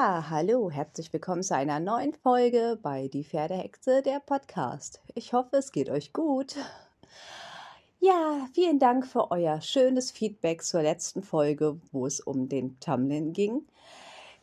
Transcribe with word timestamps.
Ja, 0.00 0.30
hallo, 0.30 0.70
herzlich 0.70 1.12
willkommen 1.12 1.42
zu 1.42 1.56
einer 1.56 1.80
neuen 1.80 2.14
Folge 2.14 2.78
bei 2.80 3.08
Die 3.08 3.24
Pferdehexe, 3.24 4.00
der 4.00 4.20
Podcast. 4.20 5.00
Ich 5.16 5.32
hoffe, 5.32 5.56
es 5.56 5.72
geht 5.72 5.90
euch 5.90 6.12
gut. 6.12 6.54
Ja, 7.98 8.46
vielen 8.52 8.78
Dank 8.78 9.08
für 9.08 9.32
euer 9.32 9.60
schönes 9.60 10.12
Feedback 10.12 10.62
zur 10.62 10.82
letzten 10.82 11.24
Folge, 11.24 11.80
wo 11.90 12.06
es 12.06 12.20
um 12.20 12.48
den 12.48 12.78
Tamlin 12.78 13.32
ging. 13.32 13.66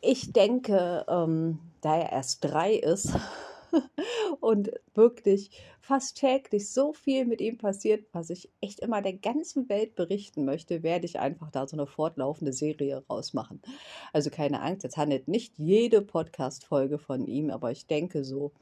Ich 0.02 0.30
denke, 0.34 1.06
ähm, 1.08 1.58
da 1.80 1.96
er 1.96 2.12
erst 2.12 2.44
drei 2.44 2.74
ist, 2.74 3.14
und 4.40 4.70
wirklich 4.94 5.50
fast 5.80 6.16
täglich 6.16 6.70
so 6.70 6.92
viel 6.92 7.26
mit 7.26 7.40
ihm 7.40 7.58
passiert, 7.58 8.06
was 8.12 8.30
ich 8.30 8.50
echt 8.60 8.80
immer 8.80 9.02
der 9.02 9.14
ganzen 9.14 9.68
Welt 9.68 9.94
berichten 9.94 10.44
möchte, 10.44 10.82
werde 10.82 11.06
ich 11.06 11.18
einfach 11.18 11.50
da 11.50 11.66
so 11.66 11.76
eine 11.76 11.86
fortlaufende 11.86 12.52
Serie 12.52 13.04
rausmachen. 13.08 13.60
Also 14.12 14.30
keine 14.30 14.62
Angst, 14.62 14.84
jetzt 14.84 14.96
handelt 14.96 15.28
nicht 15.28 15.58
jede 15.58 16.02
Podcast-Folge 16.02 16.98
von 16.98 17.26
ihm, 17.26 17.50
aber 17.50 17.70
ich 17.70 17.86
denke 17.86 18.24
so 18.24 18.52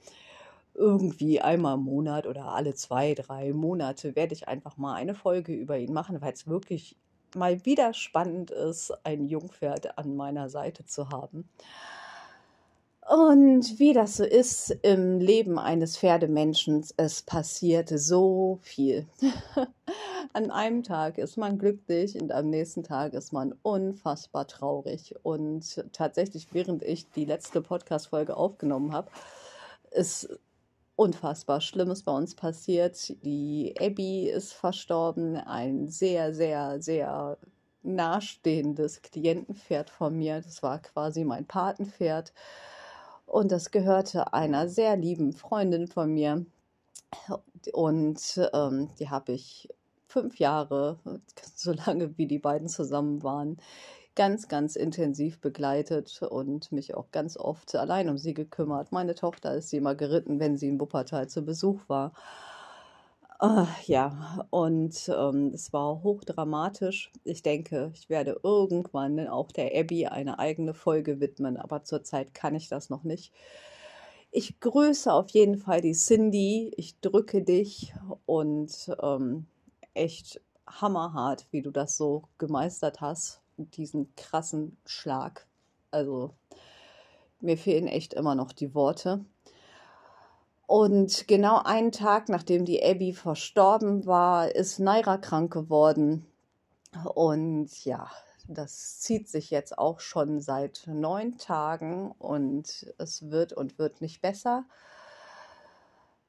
irgendwie 0.75 1.41
einmal 1.41 1.75
im 1.75 1.85
Monat 1.85 2.27
oder 2.27 2.47
alle 2.47 2.75
zwei, 2.75 3.15
drei 3.15 3.53
Monate 3.53 4.17
werde 4.17 4.35
ich 4.35 4.49
einfach 4.49 4.77
mal 4.77 4.95
eine 4.95 5.15
Folge 5.15 5.53
über 5.53 5.79
ihn 5.79 5.93
machen, 5.93 6.21
weil 6.21 6.33
es 6.33 6.49
wirklich 6.49 6.97
mal 7.35 7.65
wieder 7.65 7.95
spannend 7.95 8.51
ist, 8.51 8.93
ein 9.05 9.25
Jungpferd 9.25 9.99
an 9.99 10.17
meiner 10.17 10.49
Seite 10.49 10.85
zu 10.85 11.11
haben. 11.11 11.49
Und 13.15 13.79
wie 13.79 13.93
das 13.93 14.17
so 14.17 14.25
ist 14.25 14.71
im 14.83 15.21
Leben 15.21 15.57
eines 15.57 15.97
Pferdemenschen, 15.97 16.85
es 16.97 17.23
passiert 17.23 17.89
so 17.89 18.59
viel. 18.61 19.07
An 20.33 20.51
einem 20.51 20.83
Tag 20.83 21.19
ist 21.19 21.37
man 21.37 21.57
glücklich 21.57 22.21
und 22.21 22.33
am 22.33 22.51
nächsten 22.51 22.83
Tag 22.83 23.15
ist 23.15 23.33
man 23.33 23.55
unfassbar 23.63 24.49
traurig. 24.49 25.15
Und 25.23 25.85
tatsächlich, 25.93 26.49
während 26.51 26.83
ich 26.83 27.09
die 27.13 27.25
letzte 27.25 27.63
Podcast-Folge 27.63 28.37
aufgenommen 28.37 28.93
habe, 28.93 29.13
ist 29.93 30.29
unfassbar 30.97 31.61
Schlimmes 31.61 32.03
bei 32.03 32.11
uns 32.11 32.35
passiert. 32.35 33.15
Die 33.25 33.77
Abby 33.79 34.29
ist 34.29 34.55
verstorben, 34.55 35.37
ein 35.37 35.87
sehr, 35.87 36.35
sehr, 36.35 36.83
sehr 36.83 37.39
nahestehendes 37.85 39.03
Klientenpferd 39.03 39.89
von 39.89 40.19
mir. 40.19 40.41
Das 40.41 40.65
war 40.65 40.81
quasi 40.81 41.23
mein 41.23 41.47
Patenpferd. 41.47 42.33
Und 43.27 43.51
das 43.53 43.71
gehörte 43.71 44.33
einer 44.33 44.69
sehr 44.69 44.97
lieben 44.97 45.33
Freundin 45.33 45.89
von 45.89 46.13
mir. 46.13 46.45
Und 47.73 48.51
ähm, 48.53 48.91
die 48.99 49.11
habe 49.11 49.33
ich 49.33 49.69
fünf 50.07 50.39
Jahre, 50.39 50.99
so 51.55 51.73
lange 51.73 52.17
wie 52.19 52.27
die 52.27 52.39
beiden 52.39 52.69
zusammen 52.69 53.23
waren, 53.23 53.59
ganz, 54.15 54.49
ganz 54.49 54.77
intensiv 54.77 55.41
begleitet 55.41 56.23
und 56.23 56.71
mich 56.71 56.95
auch 56.95 57.11
ganz 57.11 57.37
oft 57.37 57.75
allein 57.75 58.09
um 58.09 58.19
sie 58.19 58.35
gekümmert. 58.35 58.93
Meine 58.93 59.15
Tochter 59.15 59.55
ist 59.55 59.71
sie 59.71 59.79
immer 59.79 59.95
geritten, 59.95 60.39
wenn 60.39 60.57
sie 60.57 60.69
in 60.69 60.81
Wuppertal 60.81 61.29
zu 61.29 61.45
Besuch 61.45 61.81
war. 61.89 62.13
Uh, 63.43 63.67
ja, 63.87 64.47
und 64.51 65.09
ähm, 65.15 65.51
es 65.55 65.73
war 65.73 66.03
hochdramatisch. 66.03 67.11
Ich 67.25 67.43
denke, 67.43 67.91
ich 67.95 68.09
werde 68.09 68.39
irgendwann 68.43 69.27
auch 69.29 69.51
der 69.53 69.73
Abby 69.79 70.07
eine 70.07 70.39
eigene 70.39 70.73
Folge 70.73 71.21
widmen, 71.21 71.57
aber 71.57 71.83
zurzeit 71.83 72.33
kann 72.33 72.55
ich 72.55 72.69
das 72.69 72.91
noch 72.91 73.03
nicht. 73.03 73.33
Ich 74.31 74.61
grüße 74.61 75.13
auf 75.13 75.31
jeden 75.31 75.59
Fall 75.59 75.81
die 75.81 75.93
Cindy. 75.95 76.73
Ich 76.77 77.01
drücke 77.01 77.43
dich 77.43 77.95
und 78.27 78.91
ähm, 79.03 79.47
echt 79.95 80.41
hammerhart, 80.67 81.47
wie 81.51 81.63
du 81.63 81.71
das 81.71 81.97
so 81.97 82.25
gemeistert 82.39 83.01
hast, 83.01 83.43
diesen 83.57 84.15
krassen 84.17 84.77
Schlag. 84.87 85.47
Also 85.91 86.35
mir 87.41 87.57
fehlen 87.59 87.87
echt 87.87 88.15
immer 88.15 88.35
noch 88.35 88.53
die 88.53 88.75
Worte. 88.75 89.25
Und 90.67 91.29
genau 91.29 91.61
einen 91.63 91.93
Tag, 91.93 92.29
nachdem 92.29 92.65
die 92.65 92.83
Abby 92.83 93.13
verstorben 93.13 94.07
war, 94.07 94.55
ist 94.55 94.79
Naira 94.79 95.19
krank 95.19 95.53
geworden. 95.53 96.27
Und 97.15 97.85
ja, 97.85 98.11
das 98.49 99.01
zieht 99.01 99.29
sich 99.29 99.51
jetzt 99.51 99.77
auch 99.77 100.01
schon 100.01 100.41
seit 100.41 100.85
neun 100.87 101.39
Tagen 101.39 102.13
und 102.13 102.95
es 102.99 103.31
wird 103.31 103.53
und 103.53 103.79
wird 103.79 104.01
nicht 104.01 104.23
besser. 104.23 104.65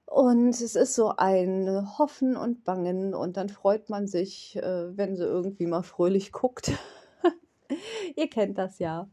Und 0.05 0.49
es 0.49 0.75
ist 0.75 0.95
so 0.95 1.13
ein 1.17 1.97
Hoffen 1.97 2.37
und 2.37 2.63
Bangen 2.63 3.13
und 3.13 3.37
dann 3.37 3.49
freut 3.49 3.89
man 3.89 4.07
sich, 4.07 4.55
äh, 4.57 4.95
wenn 4.95 5.15
sie 5.15 5.23
irgendwie 5.23 5.65
mal 5.65 5.81
fröhlich 5.81 6.31
guckt. 6.31 6.71
Ihr 8.15 8.29
kennt 8.29 8.57
das 8.57 8.79
ja. 8.79 9.09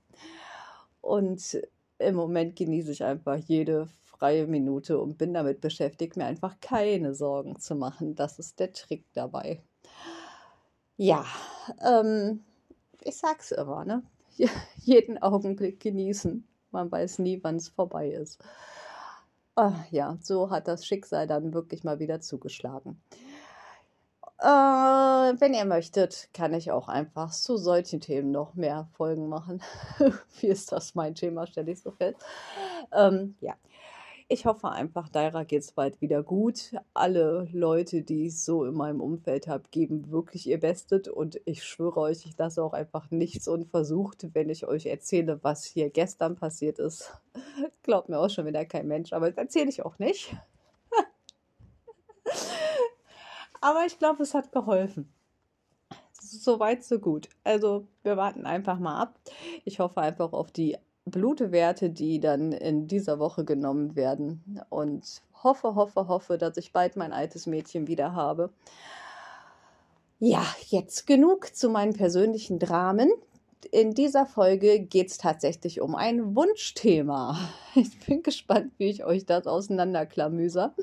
Und 1.00 1.60
im 1.98 2.14
Moment 2.14 2.56
genieße 2.56 2.92
ich 2.92 3.04
einfach 3.04 3.36
jede 3.36 3.88
freie 4.22 4.46
Minute 4.46 5.00
und 5.00 5.18
bin 5.18 5.34
damit 5.34 5.60
beschäftigt, 5.60 6.16
mir 6.16 6.26
einfach 6.26 6.60
keine 6.60 7.12
Sorgen 7.12 7.58
zu 7.58 7.74
machen. 7.74 8.14
Das 8.14 8.38
ist 8.38 8.60
der 8.60 8.72
Trick 8.72 9.04
dabei. 9.14 9.60
Ja, 10.96 11.24
ähm, 11.84 12.44
ich 13.02 13.16
sag's 13.16 13.50
immer, 13.50 13.84
ne? 13.84 14.04
Jeden 14.76 15.20
Augenblick 15.20 15.80
genießen. 15.80 16.46
Man 16.70 16.92
weiß 16.92 17.18
nie, 17.18 17.40
wann 17.42 17.56
es 17.56 17.68
vorbei 17.70 18.10
ist. 18.10 18.40
Ach, 19.56 19.90
ja, 19.90 20.16
so 20.22 20.50
hat 20.50 20.68
das 20.68 20.86
Schicksal 20.86 21.26
dann 21.26 21.52
wirklich 21.52 21.82
mal 21.82 21.98
wieder 21.98 22.20
zugeschlagen. 22.20 23.02
Äh, 24.38 24.46
wenn 24.46 25.52
ihr 25.52 25.64
möchtet, 25.64 26.28
kann 26.32 26.54
ich 26.54 26.70
auch 26.70 26.86
einfach 26.86 27.32
zu 27.32 27.56
solchen 27.56 28.00
Themen 28.00 28.30
noch 28.30 28.54
mehr 28.54 28.88
Folgen 28.92 29.28
machen. 29.28 29.60
Wie 30.40 30.46
ist 30.46 30.70
das 30.70 30.94
mein 30.94 31.16
Thema, 31.16 31.48
stelle 31.48 31.72
ich 31.72 31.82
so 31.82 31.90
fest. 31.90 32.18
Ähm, 32.92 33.34
ja, 33.40 33.54
ich 34.32 34.46
hoffe 34.46 34.70
einfach, 34.70 35.10
Daira 35.10 35.44
geht 35.44 35.62
es 35.62 35.72
bald 35.72 36.00
wieder 36.00 36.22
gut. 36.22 36.74
Alle 36.94 37.48
Leute, 37.52 38.00
die 38.00 38.26
ich 38.26 38.40
so 38.40 38.64
in 38.64 38.72
meinem 38.72 39.02
Umfeld 39.02 39.46
habe, 39.46 39.64
geben 39.70 40.10
wirklich 40.10 40.48
ihr 40.48 40.58
Bestes. 40.58 41.08
Und 41.08 41.38
ich 41.44 41.64
schwöre 41.64 42.00
euch, 42.00 42.24
ich 42.24 42.38
lasse 42.38 42.62
auch 42.62 42.72
einfach 42.72 43.10
nichts 43.10 43.46
unversucht, 43.46 44.28
wenn 44.32 44.48
ich 44.48 44.66
euch 44.66 44.86
erzähle, 44.86 45.40
was 45.42 45.64
hier 45.64 45.90
gestern 45.90 46.36
passiert 46.36 46.78
ist. 46.78 47.12
Glaubt 47.82 48.08
mir 48.08 48.18
auch 48.18 48.30
schon 48.30 48.46
wieder 48.46 48.64
kein 48.64 48.88
Mensch, 48.88 49.12
aber 49.12 49.28
das 49.28 49.36
erzähle 49.36 49.68
ich 49.68 49.84
auch 49.84 49.98
nicht. 49.98 50.34
aber 53.60 53.84
ich 53.86 53.98
glaube, 53.98 54.22
es 54.22 54.32
hat 54.32 54.50
geholfen. 54.50 55.12
So 56.14 56.58
weit, 56.58 56.84
so 56.84 56.98
gut. 56.98 57.28
Also, 57.44 57.86
wir 58.02 58.16
warten 58.16 58.46
einfach 58.46 58.78
mal 58.78 58.98
ab. 58.98 59.20
Ich 59.66 59.78
hoffe 59.78 60.00
einfach 60.00 60.32
auf 60.32 60.50
die 60.50 60.78
Blutwerte, 61.04 61.90
die 61.90 62.20
dann 62.20 62.52
in 62.52 62.86
dieser 62.86 63.18
Woche 63.18 63.44
genommen 63.44 63.96
werden. 63.96 64.60
Und 64.68 65.22
hoffe, 65.42 65.74
hoffe, 65.74 66.08
hoffe, 66.08 66.38
dass 66.38 66.56
ich 66.56 66.72
bald 66.72 66.96
mein 66.96 67.12
altes 67.12 67.46
Mädchen 67.46 67.86
wieder 67.86 68.14
habe. 68.14 68.50
Ja, 70.18 70.46
jetzt 70.68 71.06
genug 71.06 71.54
zu 71.54 71.68
meinen 71.68 71.94
persönlichen 71.94 72.58
Dramen. 72.58 73.10
In 73.70 73.94
dieser 73.94 74.26
Folge 74.26 74.80
geht 74.80 75.08
es 75.08 75.18
tatsächlich 75.18 75.80
um 75.80 75.94
ein 75.94 76.36
Wunschthema. 76.36 77.38
Ich 77.74 77.98
bin 78.06 78.22
gespannt, 78.22 78.70
wie 78.76 78.90
ich 78.90 79.04
euch 79.04 79.24
das 79.24 79.46
auseinanderklamüser. 79.46 80.74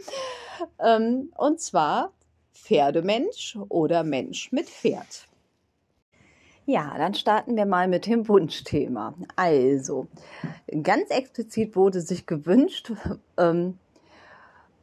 Ähm, 0.80 1.32
und 1.38 1.62
zwar 1.62 2.12
Pferdemensch 2.52 3.58
oder 3.70 4.04
Mensch 4.04 4.52
mit 4.52 4.68
Pferd. 4.68 5.29
Ja, 6.70 6.94
dann 7.00 7.16
starten 7.16 7.56
wir 7.56 7.66
mal 7.66 7.88
mit 7.88 8.06
dem 8.06 8.28
Wunschthema. 8.28 9.16
Also, 9.36 10.06
ganz 10.84 11.10
explizit 11.10 11.76
wurde 11.76 12.00
sich 12.00 12.28
gewünscht, 12.28 12.92
ähm, 13.38 13.80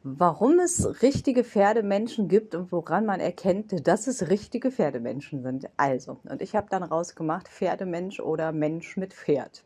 warum 0.03 0.59
es 0.59 1.01
richtige 1.01 1.45
Pferdemenschen 1.45 2.27
gibt 2.27 2.55
und 2.55 2.73
woran 2.73 3.05
man 3.05 3.21
erkennt, 3.21 3.87
dass 3.87 4.07
es 4.07 4.29
richtige 4.29 4.69
Pferdemenschen 4.69 5.43
sind. 5.43 5.69
Also, 5.77 6.19
und 6.25 6.41
ich 6.41 6.57
habe 6.57 6.67
dann 6.69 6.83
rausgemacht, 6.83 7.47
Pferdemensch 7.47 8.19
oder 8.19 8.51
Mensch 8.51 8.97
mit 8.97 9.13
Pferd. 9.13 9.63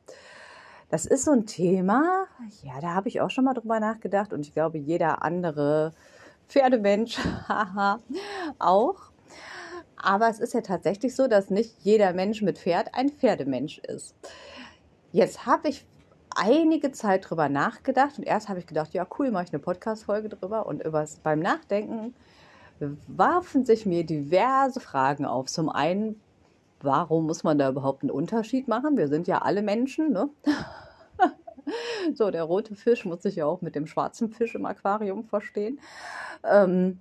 Das 0.91 1.07
ist 1.07 1.25
so 1.25 1.31
ein 1.31 1.47
Thema, 1.47 2.27
ja, 2.62 2.79
da 2.81 2.94
habe 2.94 3.09
ich 3.09 3.19
auch 3.19 3.31
schon 3.31 3.45
mal 3.45 3.56
drüber 3.56 3.79
nachgedacht 3.79 4.31
und 4.31 4.41
ich 4.41 4.53
glaube, 4.53 4.77
jeder 4.77 5.24
andere 5.24 5.91
Pferdemensch, 6.47 7.17
auch. 8.59 9.10
Aber 10.03 10.30
es 10.30 10.39
ist 10.39 10.53
ja 10.53 10.62
tatsächlich 10.62 11.15
so, 11.15 11.27
dass 11.27 11.50
nicht 11.50 11.75
jeder 11.80 12.13
Mensch 12.13 12.42
mit 12.42 12.57
Pferd 12.57 12.95
ein 12.95 13.09
Pferdemensch 13.09 13.80
ist. 13.80 14.15
Jetzt 15.12 15.45
habe 15.45 15.69
ich 15.69 15.86
einige 16.36 16.92
Zeit 16.92 17.30
drüber 17.30 17.50
nachgedacht 17.50 18.18
und 18.18 18.24
erst 18.24 18.50
habe 18.50 18.59
ich 18.59 18.68
gedacht, 18.68 18.94
ja 18.94 19.06
cool, 19.19 19.31
mache 19.31 19.45
ich 19.45 19.53
eine 19.53 19.62
Podcast-Folge 19.62 20.30
drüber 20.30 20.65
und 20.65 20.83
übers, 20.83 21.18
beim 21.18 21.39
Nachdenken 21.39 22.13
warfen 23.07 23.65
sich 23.65 23.86
mir 23.86 24.06
diverse 24.06 24.80
Fragen 24.80 25.25
auf. 25.25 25.48
Zum 25.48 25.69
einen, 25.69 26.19
warum 26.80 27.27
muss 27.27 27.44
man 27.44 27.59
da 27.59 27.69
überhaupt 27.69 28.01
einen 28.01 28.12
Unterschied 28.12 28.68
machen? 28.68 28.98
Wir 28.98 29.07
sind 29.07 29.27
ja 29.27 29.39
alle 29.39 29.62
Menschen, 29.62 30.12
ne? 30.12 30.30
so, 32.15 32.31
der 32.31 32.44
rote 32.44 32.75
Fisch 32.75 33.06
muss 33.06 33.21
sich 33.21 33.36
ja 33.36 33.45
auch 33.45 33.62
mit 33.62 33.75
dem 33.75 33.86
schwarzen 33.86 34.30
Fisch 34.30 34.56
im 34.56 34.65
Aquarium 34.65 35.25
verstehen. 35.25 35.80
Ähm, 36.44 37.00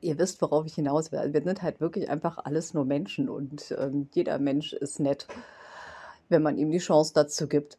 ihr 0.00 0.18
wisst, 0.18 0.40
worauf 0.42 0.66
ich 0.66 0.74
hinaus 0.74 1.12
will. 1.12 1.32
Wir 1.32 1.42
sind 1.42 1.62
halt 1.62 1.80
wirklich 1.80 2.08
einfach 2.10 2.38
alles 2.44 2.74
nur 2.74 2.84
Menschen 2.84 3.28
und 3.28 3.74
ähm, 3.78 4.08
jeder 4.12 4.38
Mensch 4.38 4.72
ist 4.72 5.00
nett, 5.00 5.26
wenn 6.28 6.42
man 6.42 6.58
ihm 6.58 6.70
die 6.70 6.78
Chance 6.78 7.12
dazu 7.14 7.48
gibt. 7.48 7.78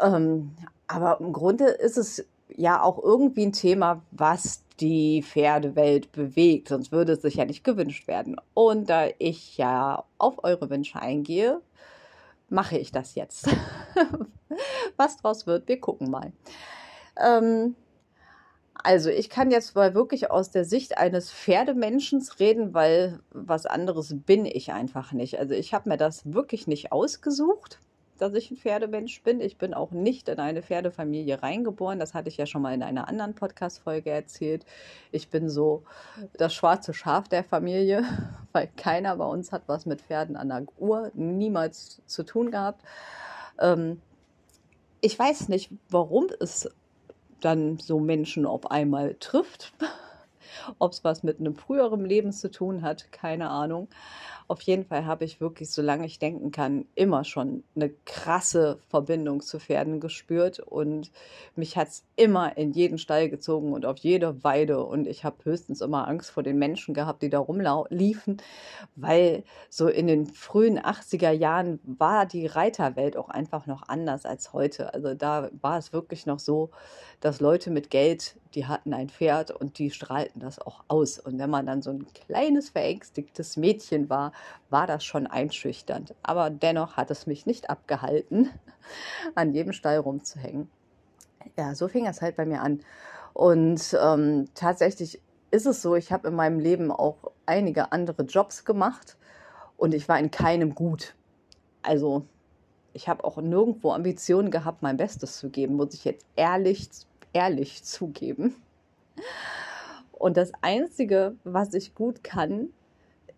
Ähm, 0.00 0.54
aber 0.86 1.20
im 1.20 1.32
Grunde 1.32 1.66
ist 1.66 1.96
es 1.96 2.24
ja 2.48 2.82
auch 2.82 3.02
irgendwie 3.02 3.46
ein 3.46 3.52
Thema, 3.52 4.02
was 4.10 4.62
die 4.80 5.22
Pferdewelt 5.22 6.12
bewegt, 6.12 6.68
sonst 6.68 6.92
würde 6.92 7.12
es 7.12 7.22
sich 7.22 7.34
ja 7.34 7.44
nicht 7.44 7.64
gewünscht 7.64 8.08
werden. 8.08 8.36
Und 8.54 8.90
da 8.90 9.08
ich 9.18 9.56
ja 9.56 10.04
auf 10.18 10.42
eure 10.42 10.68
Wünsche 10.70 11.00
eingehe, 11.00 11.60
mache 12.48 12.78
ich 12.78 12.92
das 12.92 13.14
jetzt. 13.14 13.48
was 14.96 15.16
draus 15.16 15.46
wird, 15.46 15.68
wir 15.68 15.80
gucken 15.80 16.10
mal. 16.10 16.32
Ähm, 17.16 17.76
also 18.82 19.10
ich 19.10 19.30
kann 19.30 19.50
jetzt 19.50 19.74
mal 19.74 19.94
wirklich 19.94 20.30
aus 20.30 20.50
der 20.50 20.64
Sicht 20.64 20.98
eines 20.98 21.32
Pferdemenschens 21.32 22.40
reden, 22.40 22.74
weil 22.74 23.20
was 23.30 23.66
anderes 23.66 24.14
bin 24.26 24.46
ich 24.46 24.72
einfach 24.72 25.12
nicht. 25.12 25.38
Also 25.38 25.54
ich 25.54 25.72
habe 25.72 25.88
mir 25.88 25.96
das 25.96 26.32
wirklich 26.32 26.66
nicht 26.66 26.92
ausgesucht 26.92 27.78
dass 28.18 28.34
ich 28.34 28.50
ein 28.50 28.56
Pferdemensch 28.56 29.22
bin. 29.22 29.40
Ich 29.40 29.58
bin 29.58 29.74
auch 29.74 29.90
nicht 29.90 30.28
in 30.28 30.38
eine 30.38 30.62
Pferdefamilie 30.62 31.42
reingeboren. 31.42 31.98
Das 31.98 32.14
hatte 32.14 32.28
ich 32.28 32.36
ja 32.36 32.46
schon 32.46 32.62
mal 32.62 32.74
in 32.74 32.82
einer 32.82 33.08
anderen 33.08 33.34
Podcast-Folge 33.34 34.10
erzählt. 34.10 34.64
Ich 35.10 35.28
bin 35.30 35.48
so 35.48 35.82
das 36.34 36.54
schwarze 36.54 36.94
Schaf 36.94 37.28
der 37.28 37.44
Familie, 37.44 38.04
weil 38.52 38.68
keiner 38.76 39.16
bei 39.16 39.26
uns 39.26 39.52
hat 39.52 39.62
was 39.66 39.86
mit 39.86 40.00
Pferden 40.00 40.36
an 40.36 40.48
der 40.48 40.64
Uhr 40.78 41.10
niemals 41.14 42.02
zu 42.06 42.22
tun 42.22 42.50
gehabt. 42.50 42.82
Ähm, 43.58 44.00
ich 45.00 45.18
weiß 45.18 45.48
nicht, 45.48 45.70
warum 45.90 46.28
es 46.40 46.70
dann 47.44 47.78
so 47.78 48.00
Menschen 48.00 48.46
auf 48.46 48.70
einmal 48.70 49.16
trifft. 49.20 49.72
Ob 50.78 50.92
es 50.92 51.04
was 51.04 51.22
mit 51.22 51.40
einem 51.40 51.54
früheren 51.56 52.04
Leben 52.04 52.32
zu 52.32 52.50
tun 52.50 52.82
hat, 52.82 53.12
keine 53.12 53.50
Ahnung. 53.50 53.88
Auf 54.46 54.60
jeden 54.60 54.84
Fall 54.84 55.06
habe 55.06 55.24
ich 55.24 55.40
wirklich, 55.40 55.70
solange 55.70 56.04
ich 56.04 56.18
denken 56.18 56.50
kann, 56.50 56.84
immer 56.94 57.24
schon 57.24 57.64
eine 57.74 57.88
krasse 58.04 58.78
Verbindung 58.90 59.40
zu 59.40 59.58
Pferden 59.58 60.00
gespürt 60.00 60.60
und 60.60 61.10
mich 61.56 61.78
hat 61.78 61.88
es 61.88 62.04
immer 62.16 62.54
in 62.58 62.72
jeden 62.72 62.98
Stall 62.98 63.30
gezogen 63.30 63.72
und 63.72 63.86
auf 63.86 63.96
jede 63.98 64.44
Weide 64.44 64.84
und 64.84 65.06
ich 65.06 65.24
habe 65.24 65.44
höchstens 65.44 65.80
immer 65.80 66.06
Angst 66.08 66.30
vor 66.30 66.42
den 66.42 66.58
Menschen 66.58 66.92
gehabt, 66.92 67.22
die 67.22 67.30
da 67.30 67.38
rumliefen, 67.38 68.36
weil 68.96 69.44
so 69.70 69.88
in 69.88 70.06
den 70.06 70.26
frühen 70.26 70.78
80er 70.78 71.30
Jahren 71.30 71.80
war 71.84 72.26
die 72.26 72.46
Reiterwelt 72.46 73.16
auch 73.16 73.30
einfach 73.30 73.66
noch 73.66 73.88
anders 73.88 74.26
als 74.26 74.52
heute. 74.52 74.92
Also 74.92 75.14
da 75.14 75.48
war 75.62 75.78
es 75.78 75.94
wirklich 75.94 76.26
noch 76.26 76.38
so, 76.38 76.70
dass 77.20 77.40
Leute 77.40 77.70
mit 77.70 77.88
Geld, 77.88 78.36
die 78.54 78.66
hatten 78.66 78.92
ein 78.92 79.08
Pferd 79.08 79.50
und 79.50 79.78
die 79.78 79.90
strahlten 80.34 80.40
das 80.40 80.58
auch 80.58 80.84
aus. 80.88 81.18
Und 81.18 81.38
wenn 81.38 81.50
man 81.50 81.66
dann 81.66 81.82
so 81.82 81.90
ein 81.90 82.06
kleines, 82.12 82.70
verängstigtes 82.70 83.56
Mädchen 83.56 84.08
war, 84.08 84.32
war 84.70 84.86
das 84.86 85.04
schon 85.04 85.26
einschüchternd. 85.26 86.14
Aber 86.22 86.50
dennoch 86.50 86.96
hat 86.96 87.10
es 87.10 87.26
mich 87.26 87.46
nicht 87.46 87.70
abgehalten, 87.70 88.50
an 89.34 89.52
jedem 89.52 89.72
Stall 89.72 89.98
rumzuhängen. 89.98 90.68
Ja, 91.56 91.74
so 91.74 91.88
fing 91.88 92.06
es 92.06 92.20
halt 92.20 92.36
bei 92.36 92.46
mir 92.46 92.62
an. 92.62 92.80
Und 93.32 93.96
ähm, 94.00 94.48
tatsächlich 94.54 95.20
ist 95.50 95.66
es 95.66 95.82
so, 95.82 95.94
ich 95.96 96.12
habe 96.12 96.28
in 96.28 96.34
meinem 96.34 96.58
Leben 96.58 96.90
auch 96.90 97.32
einige 97.46 97.92
andere 97.92 98.22
Jobs 98.22 98.64
gemacht 98.64 99.16
und 99.76 99.94
ich 99.94 100.08
war 100.08 100.18
in 100.18 100.30
keinem 100.30 100.74
gut. 100.74 101.14
Also 101.82 102.24
ich 102.92 103.08
habe 103.08 103.24
auch 103.24 103.36
nirgendwo 103.38 103.92
Ambitionen 103.92 104.50
gehabt, 104.50 104.82
mein 104.82 104.96
Bestes 104.96 105.38
zu 105.38 105.50
geben, 105.50 105.76
muss 105.76 105.94
ich 105.94 106.04
jetzt 106.04 106.24
ehrlich, 106.36 106.88
ehrlich 107.32 107.84
zugeben. 107.84 108.54
Und 110.18 110.36
das 110.36 110.52
Einzige, 110.62 111.36
was 111.44 111.74
ich 111.74 111.94
gut 111.94 112.24
kann, 112.24 112.68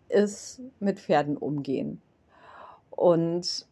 ist 0.09 0.61
mit 0.79 0.99
Pferden 0.99 1.37
umgehen. 1.37 2.01
Und 2.91 3.67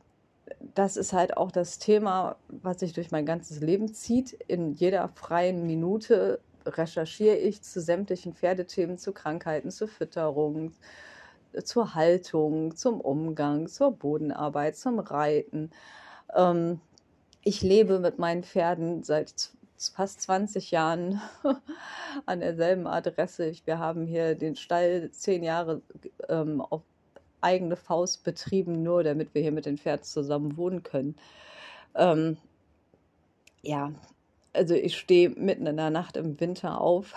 das 0.76 0.98
ist 0.98 1.14
halt 1.14 1.38
auch 1.38 1.52
das 1.52 1.80
Thema, 1.80 2.36
was 2.48 2.80
sich 2.80 2.94
durch 2.94 3.12
mein 3.12 3.26
ganzes 3.26 3.62
Leben 3.62 3.94
zieht. 3.94 4.34
In 4.34 4.74
jeder 4.74 5.08
freien 5.10 5.66
Minute 5.66 6.40
recherchiere 6.66 7.36
ich 7.36 7.62
zu 7.62 7.80
sämtlichen 7.80 8.34
Pferdethemen, 8.34 8.98
zu 8.98 9.14
Krankheiten, 9.14 9.72
zur 9.72 9.88
Fütterung, 9.88 10.74
zur 11.64 11.96
Haltung, 11.96 12.76
zum 12.76 13.00
Umgang, 13.02 13.68
zur 13.68 13.92
Bodenarbeit, 13.92 14.76
zum 14.76 15.00
Reiten. 15.00 15.72
Ähm, 16.36 16.82
ich 17.44 17.62
lebe 17.62 18.00
mit 18.00 18.20
meinen 18.20 18.44
Pferden 18.44 19.04
seit 19.04 19.52
fast 19.78 20.22
20 20.22 20.72
Jahren 20.72 21.22
an 22.26 22.40
derselben 22.40 22.88
Adresse. 22.88 23.54
Wir 23.66 23.80
haben 23.80 24.06
hier 24.06 24.36
den 24.36 24.56
Stall 24.56 25.12
zehn 25.12 25.44
Jahre 25.44 25.82
ähm, 26.30 26.62
auf 26.62 26.82
eigene 27.42 27.76
Faust 27.76 28.24
betrieben, 28.24 28.84
nur 28.84 29.04
damit 29.04 29.34
wir 29.34 29.42
hier 29.42 29.52
mit 29.52 29.66
den 29.66 29.78
Pferden 29.78 30.04
zusammen 30.04 30.58
wohnen 30.58 30.84
können. 30.84 31.16
Ähm, 31.94 32.38
ja, 33.62 33.92
also 34.54 34.74
ich 34.74 34.98
stehe 34.98 35.30
mitten 35.30 35.68
in 35.68 35.78
der 35.78 35.90
Nacht 35.90 36.18
im 36.18 36.40
Winter 36.40 36.82
auf, 36.82 37.14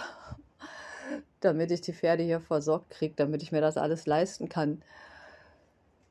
damit 1.41 1.71
ich 1.71 1.81
die 1.81 1.93
Pferde 1.93 2.23
hier 2.23 2.41
versorgt 2.41 2.91
kriege, 2.91 3.15
damit 3.17 3.43
ich 3.43 3.53
mir 3.53 3.61
das 3.61 3.77
alles 3.77 4.07
leisten 4.07 4.49
kann. 4.49 4.83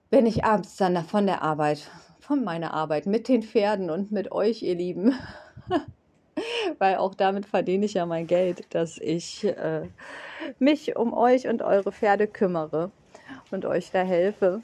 Wenn 0.09 0.25
ich 0.25 0.45
abends 0.45 0.77
dann 0.77 1.03
von 1.03 1.27
der 1.27 1.41
Arbeit, 1.41 1.89
von 2.19 2.43
meiner 2.43 2.73
Arbeit 2.73 3.05
mit 3.05 3.27
den 3.27 3.43
Pferden 3.43 3.89
und 3.89 4.11
mit 4.11 4.31
euch, 4.31 4.63
ihr 4.63 4.75
Lieben, 4.75 5.13
weil 6.79 6.95
auch 6.97 7.15
damit 7.15 7.45
verdiene 7.45 7.85
ich 7.85 7.95
ja 7.95 8.05
mein 8.05 8.27
Geld, 8.27 8.65
dass 8.73 8.97
ich 8.97 9.43
äh, 9.45 9.87
mich 10.59 10.95
um 10.95 11.13
euch 11.13 11.47
und 11.47 11.61
eure 11.61 11.91
Pferde 11.91 12.27
kümmere 12.27 12.91
und 13.51 13.65
euch 13.65 13.91
da 13.91 14.01
helfe 14.01 14.61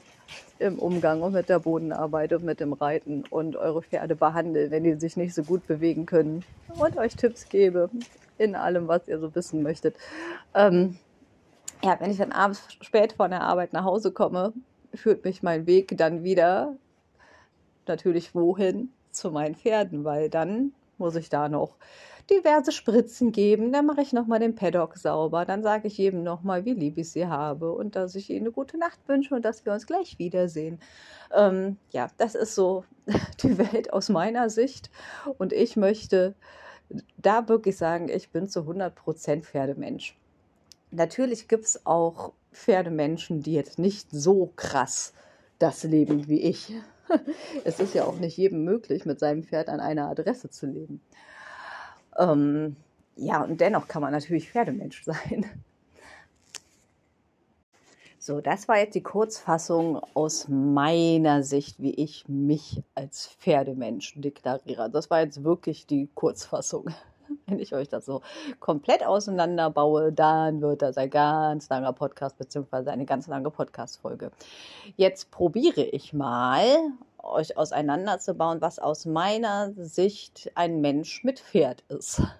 im 0.58 0.78
Umgang 0.78 1.22
und 1.22 1.32
mit 1.32 1.48
der 1.48 1.58
Bodenarbeit 1.58 2.32
und 2.32 2.44
mit 2.44 2.60
dem 2.60 2.72
Reiten 2.72 3.24
und 3.30 3.56
eure 3.56 3.82
Pferde 3.82 4.16
behandle, 4.16 4.70
wenn 4.70 4.84
die 4.84 4.94
sich 4.94 5.16
nicht 5.16 5.34
so 5.34 5.42
gut 5.42 5.66
bewegen 5.66 6.06
können 6.06 6.44
und 6.78 6.96
euch 6.96 7.16
Tipps 7.16 7.48
gebe 7.48 7.90
in 8.38 8.54
allem, 8.54 8.88
was 8.88 9.06
ihr 9.08 9.18
so 9.18 9.34
wissen 9.34 9.62
möchtet. 9.62 9.96
Ähm, 10.54 10.98
ja, 11.82 11.96
wenn 12.00 12.10
ich 12.10 12.18
dann 12.18 12.32
abends 12.32 12.62
spät 12.80 13.12
von 13.12 13.30
der 13.30 13.42
Arbeit 13.42 13.72
nach 13.72 13.84
Hause 13.84 14.12
komme, 14.12 14.52
führt 14.94 15.24
mich 15.24 15.42
mein 15.42 15.66
Weg 15.66 15.96
dann 15.96 16.24
wieder 16.24 16.74
natürlich 17.86 18.34
wohin? 18.34 18.90
Zu 19.10 19.30
meinen 19.30 19.54
Pferden, 19.54 20.02
weil 20.02 20.28
dann 20.28 20.72
muss 20.98 21.16
ich 21.16 21.28
da 21.28 21.48
noch 21.48 21.76
diverse 22.30 22.72
Spritzen 22.72 23.32
geben. 23.32 23.72
Dann 23.72 23.86
mache 23.86 24.00
ich 24.00 24.12
nochmal 24.12 24.40
den 24.40 24.54
Paddock 24.54 24.96
sauber. 24.96 25.44
Dann 25.44 25.62
sage 25.62 25.88
ich 25.88 25.98
jedem 25.98 26.22
nochmal, 26.22 26.64
wie 26.64 26.72
lieb 26.72 26.98
ich 26.98 27.10
sie 27.10 27.26
habe 27.26 27.72
und 27.72 27.96
dass 27.96 28.14
ich 28.14 28.30
ihnen 28.30 28.40
eine 28.40 28.52
gute 28.52 28.78
Nacht 28.78 28.98
wünsche 29.06 29.34
und 29.34 29.44
dass 29.44 29.64
wir 29.64 29.72
uns 29.72 29.86
gleich 29.86 30.18
wiedersehen. 30.18 30.80
Ähm, 31.32 31.76
ja, 31.90 32.08
das 32.16 32.34
ist 32.34 32.54
so 32.54 32.84
die 33.42 33.58
Welt 33.58 33.92
aus 33.92 34.08
meiner 34.08 34.50
Sicht. 34.50 34.90
Und 35.38 35.52
ich 35.52 35.76
möchte 35.76 36.34
da 37.16 37.48
wirklich 37.48 37.76
sagen, 37.76 38.08
ich 38.08 38.30
bin 38.30 38.48
zu 38.48 38.60
100% 38.60 39.42
Pferdemensch. 39.42 40.16
Natürlich 40.90 41.48
gibt 41.48 41.64
es 41.64 41.86
auch 41.86 42.32
Pferdemenschen, 42.52 43.42
die 43.42 43.54
jetzt 43.54 43.78
nicht 43.78 44.08
so 44.10 44.52
krass 44.54 45.12
das 45.58 45.82
leben 45.82 46.28
wie 46.28 46.40
ich. 46.40 46.72
es 47.64 47.80
ist 47.80 47.94
ja 47.94 48.04
auch 48.04 48.18
nicht 48.18 48.36
jedem 48.36 48.64
möglich, 48.64 49.04
mit 49.04 49.18
seinem 49.18 49.42
Pferd 49.42 49.68
an 49.68 49.80
einer 49.80 50.08
Adresse 50.08 50.50
zu 50.50 50.66
leben. 50.66 51.00
Ähm, 52.18 52.76
ja, 53.16 53.42
und 53.42 53.60
dennoch 53.60 53.88
kann 53.88 54.02
man 54.02 54.12
natürlich 54.12 54.50
Pferdemensch 54.50 55.04
sein. 55.04 55.46
So, 58.18 58.40
das 58.40 58.68
war 58.68 58.78
jetzt 58.78 58.94
die 58.94 59.02
Kurzfassung 59.02 60.00
aus 60.14 60.48
meiner 60.48 61.42
Sicht, 61.42 61.82
wie 61.82 61.94
ich 61.94 62.26
mich 62.26 62.82
als 62.94 63.26
Pferdemensch 63.26 64.14
deklariere. 64.16 64.88
Das 64.88 65.10
war 65.10 65.20
jetzt 65.20 65.44
wirklich 65.44 65.86
die 65.86 66.08
Kurzfassung. 66.14 66.86
Wenn 67.46 67.58
ich 67.58 67.74
euch 67.74 67.88
das 67.88 68.06
so 68.06 68.22
komplett 68.60 69.04
auseinanderbaue, 69.04 70.12
dann 70.12 70.60
wird 70.60 70.82
das 70.82 70.96
ein 70.96 71.10
ganz 71.10 71.68
langer 71.68 71.92
Podcast 71.92 72.38
beziehungsweise 72.38 72.90
eine 72.90 73.04
ganz 73.04 73.26
lange 73.26 73.50
Podcast-Folge. 73.50 74.30
Jetzt 74.96 75.30
probiere 75.30 75.82
ich 75.82 76.12
mal, 76.12 76.64
euch 77.22 77.56
auseinanderzubauen, 77.56 78.60
was 78.60 78.78
aus 78.78 79.06
meiner 79.06 79.72
Sicht 79.76 80.50
ein 80.54 80.80
Mensch 80.80 81.24
mit 81.24 81.40
Pferd 81.40 81.82
ist. 81.88 82.22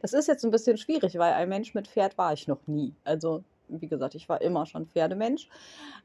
Das 0.00 0.14
ist 0.14 0.28
jetzt 0.28 0.46
ein 0.46 0.50
bisschen 0.50 0.78
schwierig, 0.78 1.18
weil 1.18 1.34
ein 1.34 1.50
Mensch 1.50 1.74
mit 1.74 1.88
Pferd 1.88 2.16
war 2.16 2.32
ich 2.32 2.48
noch 2.48 2.66
nie. 2.66 2.94
Also, 3.04 3.44
wie 3.68 3.86
gesagt, 3.86 4.14
ich 4.14 4.30
war 4.30 4.40
immer 4.40 4.64
schon 4.64 4.86
Pferdemensch. 4.86 5.50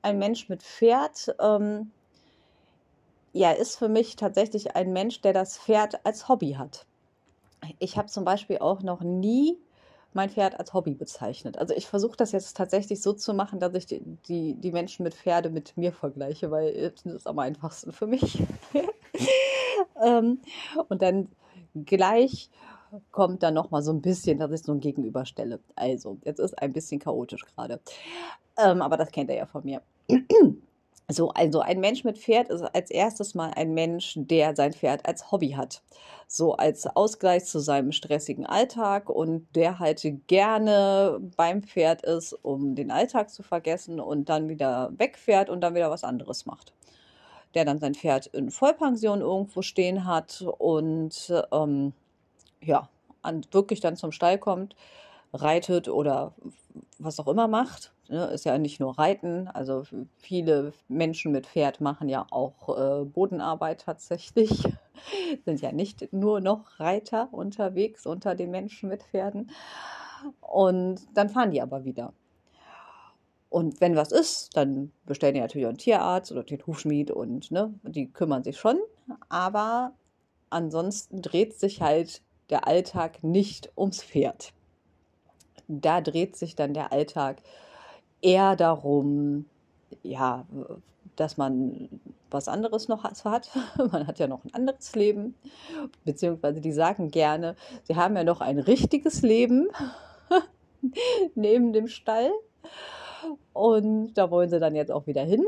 Ein 0.02 0.20
Mensch 0.20 0.50
mit 0.50 0.62
Pferd, 0.64 1.34
ähm, 1.40 1.92
ja, 3.32 3.52
ist 3.52 3.78
für 3.78 3.88
mich 3.88 4.18
tatsächlich 4.18 4.76
ein 4.76 4.92
Mensch, 4.92 5.22
der 5.22 5.32
das 5.32 5.58
Pferd 5.58 6.06
als 6.06 6.28
Hobby 6.28 6.56
hat 6.58 6.86
ich 7.80 7.98
habe 7.98 8.08
zum 8.08 8.26
Beispiel 8.26 8.60
auch 8.60 8.82
noch 8.82 9.02
nie 9.02 9.58
mein 10.14 10.30
Pferd 10.30 10.60
als 10.60 10.74
Hobby 10.74 10.94
bezeichnet. 10.94 11.58
Also 11.58 11.74
ich 11.74 11.88
versuche 11.88 12.18
das 12.18 12.32
jetzt 12.32 12.58
tatsächlich 12.58 13.02
so 13.02 13.14
zu 13.14 13.34
machen, 13.34 13.60
dass 13.60 13.74
ich 13.76 13.86
die, 13.86 14.02
die, 14.28 14.56
die 14.56 14.72
Menschen 14.72 15.04
mit 15.04 15.14
Pferde 15.14 15.50
mit 15.50 15.78
mir 15.78 15.94
vergleiche, 15.94 16.52
weil 16.52 16.92
das 16.92 17.06
ist 17.06 17.28
am 17.28 17.40
einfachsten 17.40 17.94
für 17.94 18.08
mich. 18.08 18.44
ähm, 20.04 20.40
und 20.90 21.02
dann 21.02 21.30
gleich 21.86 22.50
kommt 23.12 23.42
dann 23.44 23.54
noch 23.54 23.72
mal 23.72 23.82
so 23.82 23.92
ein 23.92 24.02
bisschen, 24.02 24.38
dass 24.38 24.52
ich 24.52 24.64
so 24.64 24.74
ein 24.74 24.82
Gegenüberstelle. 24.82 25.60
Also, 25.76 26.18
jetzt 26.26 26.40
ist 26.40 26.60
ein 26.62 26.74
bisschen 26.74 27.00
chaotisch 27.00 27.46
gerade. 27.46 27.80
Ähm, 28.58 28.82
aber 28.82 28.98
das 28.98 29.12
kennt 29.12 29.30
ihr 29.30 29.38
ja 29.38 29.46
von 29.46 29.64
mir. 29.64 29.82
So, 31.12 31.30
also 31.30 31.62
ein 31.62 31.80
Mensch 31.80 32.04
mit 32.04 32.18
Pferd 32.18 32.50
ist 32.50 32.62
als 32.62 32.92
erstes 32.92 33.36
mal 33.36 33.52
ein 33.56 33.74
Mensch, 33.74 34.14
der 34.18 34.56
sein 34.56 34.74
Pferd 34.74 35.06
als 35.06 35.32
Hobby 35.32 35.52
hat. 35.52 35.82
So 36.28 36.54
als 36.54 36.88
Ausgleich 36.88 37.46
zu 37.46 37.60
seinem 37.60 37.92
stressigen 37.92 38.46
Alltag 38.46 39.10
und 39.10 39.48
der 39.56 39.80
halt 39.80 40.06
gerne 40.28 41.20
beim 41.36 41.64
Pferd 41.64 42.04
ist, 42.04 42.34
um 42.34 42.76
den 42.76 42.92
Alltag 42.92 43.30
zu 43.30 43.44
vergessen 43.44 44.00
und 44.00 44.30
dann 44.30 44.48
wieder 44.48 44.92
wegfährt 44.98 45.50
und 45.50 45.62
dann 45.62 45.76
wieder 45.76 45.92
was 45.92 46.04
anderes 46.04 46.46
macht. 46.46 46.74
Der 47.54 47.66
dann 47.66 47.80
sein 47.80 47.96
Pferd 47.96 48.28
in 48.28 48.50
Vollpension 48.50 49.20
irgendwo 49.22 49.62
stehen 49.62 50.06
hat 50.06 50.46
und 50.58 51.34
ähm, 51.52 51.94
ja, 52.62 52.88
an, 53.22 53.46
wirklich 53.52 53.82
dann 53.82 53.98
zum 53.98 54.12
Stall 54.12 54.38
kommt, 54.38 54.76
reitet 55.34 55.90
oder 55.90 56.34
was 57.04 57.20
auch 57.20 57.28
immer 57.28 57.48
macht 57.48 57.94
Ne, 58.12 58.26
ist 58.26 58.44
ja 58.44 58.58
nicht 58.58 58.82
nur 58.82 59.00
Reiten, 59.00 59.48
also 59.48 59.84
viele 60.18 60.74
Menschen 60.90 61.32
mit 61.32 61.48
Pferd 61.48 61.80
machen 61.80 62.10
ja 62.10 62.28
auch 62.30 62.68
äh, 62.78 63.06
Bodenarbeit 63.06 63.80
tatsächlich, 63.86 64.68
sind 65.46 65.62
ja 65.62 65.72
nicht 65.72 66.12
nur 66.12 66.42
noch 66.42 66.78
Reiter 66.82 67.30
unterwegs 67.32 68.06
unter 68.06 68.36
den 68.36 68.52
Menschen 68.52 68.90
mit 68.90 69.04
Pferden. 69.04 69.50
Und 70.42 71.08
dann 71.14 71.30
fahren 71.30 71.52
die 71.52 71.62
aber 71.62 71.86
wieder. 71.86 72.12
Und 73.48 73.80
wenn 73.80 73.96
was 73.96 74.12
ist, 74.12 74.58
dann 74.58 74.92
bestellen 75.06 75.36
die 75.36 75.40
natürlich 75.40 75.68
einen 75.68 75.78
Tierarzt 75.78 76.34
oder 76.34 76.44
den 76.44 76.68
Hufschmied 76.68 77.12
und 77.12 77.50
ne, 77.50 77.74
die 77.84 78.12
kümmern 78.12 78.44
sich 78.44 78.60
schon. 78.60 78.78
Aber 79.30 79.94
ansonsten 80.50 81.22
dreht 81.22 81.58
sich 81.58 81.82
halt 81.82 82.24
der 82.50 82.68
Alltag 82.68 83.24
nicht 83.24 83.72
ums 83.78 84.04
Pferd. 84.04 84.52
Da 85.80 86.02
dreht 86.02 86.36
sich 86.36 86.56
dann 86.56 86.74
der 86.74 86.92
Alltag 86.92 87.38
eher 88.22 88.56
darum, 88.56 89.46
ja, 90.04 90.46
dass 91.16 91.38
man 91.38 91.90
was 92.30 92.48
anderes 92.48 92.88
noch 92.88 93.04
hat. 93.04 93.22
Man 93.92 94.08
hat 94.08 94.20
ja 94.20 94.28
noch 94.28 94.44
ein 94.44 94.54
anderes 94.54 94.96
Leben. 94.96 95.36
Beziehungsweise 96.06 96.62
die 96.62 96.72
sagen 96.72 97.12
gerne, 97.12 97.56
sie 97.84 97.96
haben 97.96 98.16
ja 98.16 98.24
noch 98.24 98.42
ein 98.42 98.60
richtiges 98.60 99.22
Leben 99.22 99.70
neben 101.36 101.74
dem 101.74 101.88
Stall. 101.88 102.32
Und 103.54 104.14
da 104.16 104.32
wollen 104.32 104.50
sie 104.50 104.60
dann 104.60 104.76
jetzt 104.76 104.92
auch 104.92 105.08
wieder 105.08 105.24
hin. 105.24 105.44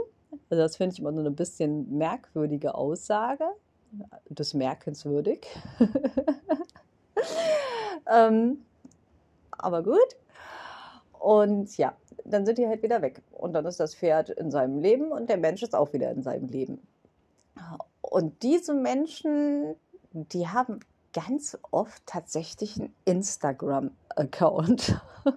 Also 0.50 0.62
das 0.62 0.78
finde 0.78 0.94
ich 0.94 1.00
immer 1.00 1.14
so 1.14 1.20
eine 1.20 1.32
bisschen 1.32 1.98
merkwürdige 1.98 2.76
Aussage. 2.76 3.46
Das 4.30 4.54
merkenswürdig. 4.54 5.46
ähm, 8.12 8.66
aber 9.64 9.84
gut. 9.84 10.18
Und 11.20 11.78
ja, 11.78 11.96
dann 12.26 12.46
sind 12.46 12.58
die 12.58 12.68
halt 12.68 12.84
wieder 12.84 13.02
weg. 13.02 13.22
Und 13.32 13.54
dann 13.54 13.66
ist 13.66 13.80
das 13.80 13.96
Pferd 13.96 14.30
in 14.30 14.52
seinem 14.52 14.80
Leben 14.80 15.12
und 15.12 15.30
der 15.30 15.38
Mensch 15.38 15.64
ist 15.64 15.76
auch 15.76 15.94
wieder 15.94 16.12
in 16.12 16.22
seinem 16.22 16.48
Leben. 16.48 16.82
Und 18.02 18.44
diese 18.44 18.74
Menschen, 18.74 19.76
die 20.12 20.48
haben 20.48 20.82
ganz 21.14 21.58
oft 21.72 22.04
tatsächlich 22.06 22.78
einen 22.80 22.94
Instagram-Account. 23.06 25.02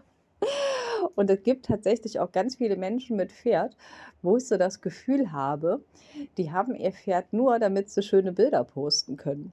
Und 1.14 1.30
es 1.30 1.42
gibt 1.42 1.66
tatsächlich 1.66 2.18
auch 2.20 2.32
ganz 2.32 2.56
viele 2.56 2.76
Menschen 2.76 3.16
mit 3.16 3.32
Pferd, 3.32 3.76
wo 4.22 4.36
ich 4.36 4.48
so 4.48 4.58
das 4.58 4.80
Gefühl 4.82 5.32
habe, 5.32 5.80
die 6.36 6.52
haben 6.52 6.74
ihr 6.74 6.92
Pferd 6.92 7.32
nur, 7.32 7.58
damit 7.58 7.90
sie 7.90 8.02
schöne 8.02 8.32
Bilder 8.32 8.64
posten 8.64 9.16
können 9.16 9.52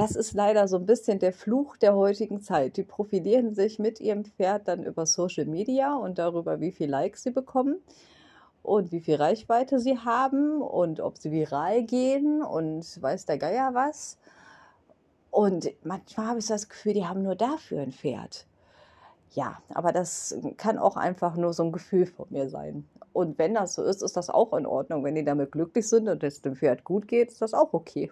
das 0.00 0.16
ist 0.16 0.32
leider 0.32 0.66
so 0.66 0.78
ein 0.78 0.86
bisschen 0.86 1.18
der 1.18 1.34
Fluch 1.34 1.76
der 1.76 1.94
heutigen 1.94 2.40
Zeit. 2.40 2.78
Die 2.78 2.84
profilieren 2.84 3.54
sich 3.54 3.78
mit 3.78 4.00
ihrem 4.00 4.24
Pferd 4.24 4.66
dann 4.66 4.82
über 4.82 5.04
Social 5.04 5.44
Media 5.44 5.94
und 5.94 6.18
darüber, 6.18 6.58
wie 6.58 6.72
viel 6.72 6.88
Likes 6.88 7.22
sie 7.22 7.30
bekommen 7.30 7.76
und 8.62 8.92
wie 8.92 9.00
viel 9.00 9.16
Reichweite 9.16 9.78
sie 9.78 9.98
haben 9.98 10.62
und 10.62 11.00
ob 11.00 11.18
sie 11.18 11.30
viral 11.30 11.82
gehen 11.82 12.42
und 12.42 13.02
weiß 13.02 13.26
der 13.26 13.36
Geier 13.36 13.74
was. 13.74 14.16
Und 15.30 15.70
manchmal 15.84 16.28
habe 16.28 16.38
ich 16.38 16.46
das 16.46 16.70
Gefühl, 16.70 16.94
die 16.94 17.04
haben 17.06 17.22
nur 17.22 17.36
dafür 17.36 17.82
ein 17.82 17.92
Pferd. 17.92 18.46
Ja, 19.32 19.58
aber 19.68 19.92
das 19.92 20.34
kann 20.56 20.78
auch 20.78 20.96
einfach 20.96 21.36
nur 21.36 21.52
so 21.52 21.62
ein 21.62 21.72
Gefühl 21.72 22.06
von 22.06 22.26
mir 22.30 22.48
sein. 22.48 22.88
Und 23.12 23.38
wenn 23.38 23.52
das 23.52 23.74
so 23.74 23.84
ist, 23.84 24.02
ist 24.02 24.16
das 24.16 24.30
auch 24.30 24.54
in 24.54 24.64
Ordnung. 24.64 25.04
Wenn 25.04 25.14
die 25.14 25.24
damit 25.24 25.52
glücklich 25.52 25.86
sind 25.86 26.08
und 26.08 26.24
es 26.24 26.40
dem 26.40 26.56
Pferd 26.56 26.84
gut 26.84 27.06
geht, 27.06 27.28
ist 27.28 27.42
das 27.42 27.52
auch 27.52 27.74
okay. 27.74 28.10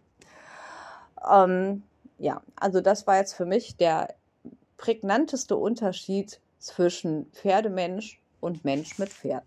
Ähm, 1.31 1.83
ja, 2.19 2.43
also 2.57 2.81
das 2.81 3.07
war 3.07 3.19
jetzt 3.19 3.35
für 3.35 3.47
mich 3.47 3.77
der 3.77 4.15
prägnanteste 4.77 5.57
Unterschied 5.57 6.41
zwischen 6.59 7.27
Pferdemensch 7.33 8.21
und 8.41 8.65
Mensch 8.65 8.99
mit 8.99 9.11
Pferd. 9.11 9.45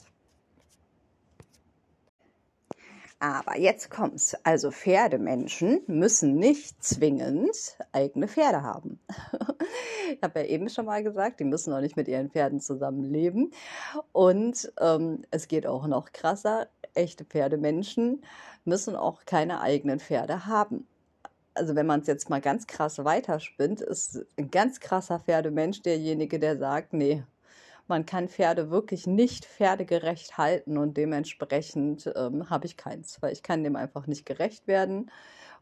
Aber 3.19 3.55
jetzt 3.59 3.91
kommt's. 3.91 4.35
Also 4.43 4.71
Pferdemenschen 4.71 5.81
müssen 5.85 6.37
nicht 6.37 6.83
zwingend 6.83 7.77
eigene 7.91 8.27
Pferde 8.27 8.63
haben. 8.63 8.99
ich 10.11 10.23
habe 10.23 10.39
ja 10.39 10.45
eben 10.47 10.69
schon 10.69 10.85
mal 10.85 11.03
gesagt, 11.03 11.39
die 11.39 11.43
müssen 11.43 11.71
auch 11.71 11.81
nicht 11.81 11.95
mit 11.95 12.07
ihren 12.07 12.31
Pferden 12.31 12.59
zusammenleben. 12.59 13.53
Und 14.11 14.73
ähm, 14.79 15.21
es 15.29 15.47
geht 15.47 15.67
auch 15.67 15.85
noch 15.85 16.13
krasser. 16.13 16.67
Echte 16.95 17.23
Pferdemenschen 17.23 18.23
müssen 18.65 18.95
auch 18.95 19.23
keine 19.25 19.61
eigenen 19.61 19.99
Pferde 19.99 20.47
haben 20.47 20.87
also 21.53 21.75
wenn 21.75 21.86
man 21.86 22.01
es 22.01 22.08
jetzt 22.08 22.29
mal 22.29 22.41
ganz 22.41 22.67
krass 22.67 23.03
weiterspinnt, 23.03 23.81
ist 23.81 24.25
ein 24.38 24.51
ganz 24.51 24.79
krasser 24.79 25.20
Pferdemensch 25.20 25.81
derjenige, 25.81 26.39
der 26.39 26.58
sagt, 26.58 26.93
nee, 26.93 27.24
man 27.88 28.05
kann 28.05 28.29
Pferde 28.29 28.72
wirklich 28.72 29.05
nicht 29.05 29.46
pferdegerecht 29.46 30.38
halten 30.38 30.77
und 30.77 30.96
dementsprechend 30.96 32.12
ähm, 32.15 32.50
habe 32.50 32.65
ich 32.65 32.77
keins, 32.77 33.22
weil 33.22 33.34
ich 33.34 33.43
kann 33.43 33.63
dem 33.63 33.75
einfach 33.75 34.08
nicht 34.08 34.25
gerecht 34.25 34.67
werden. 34.67 35.12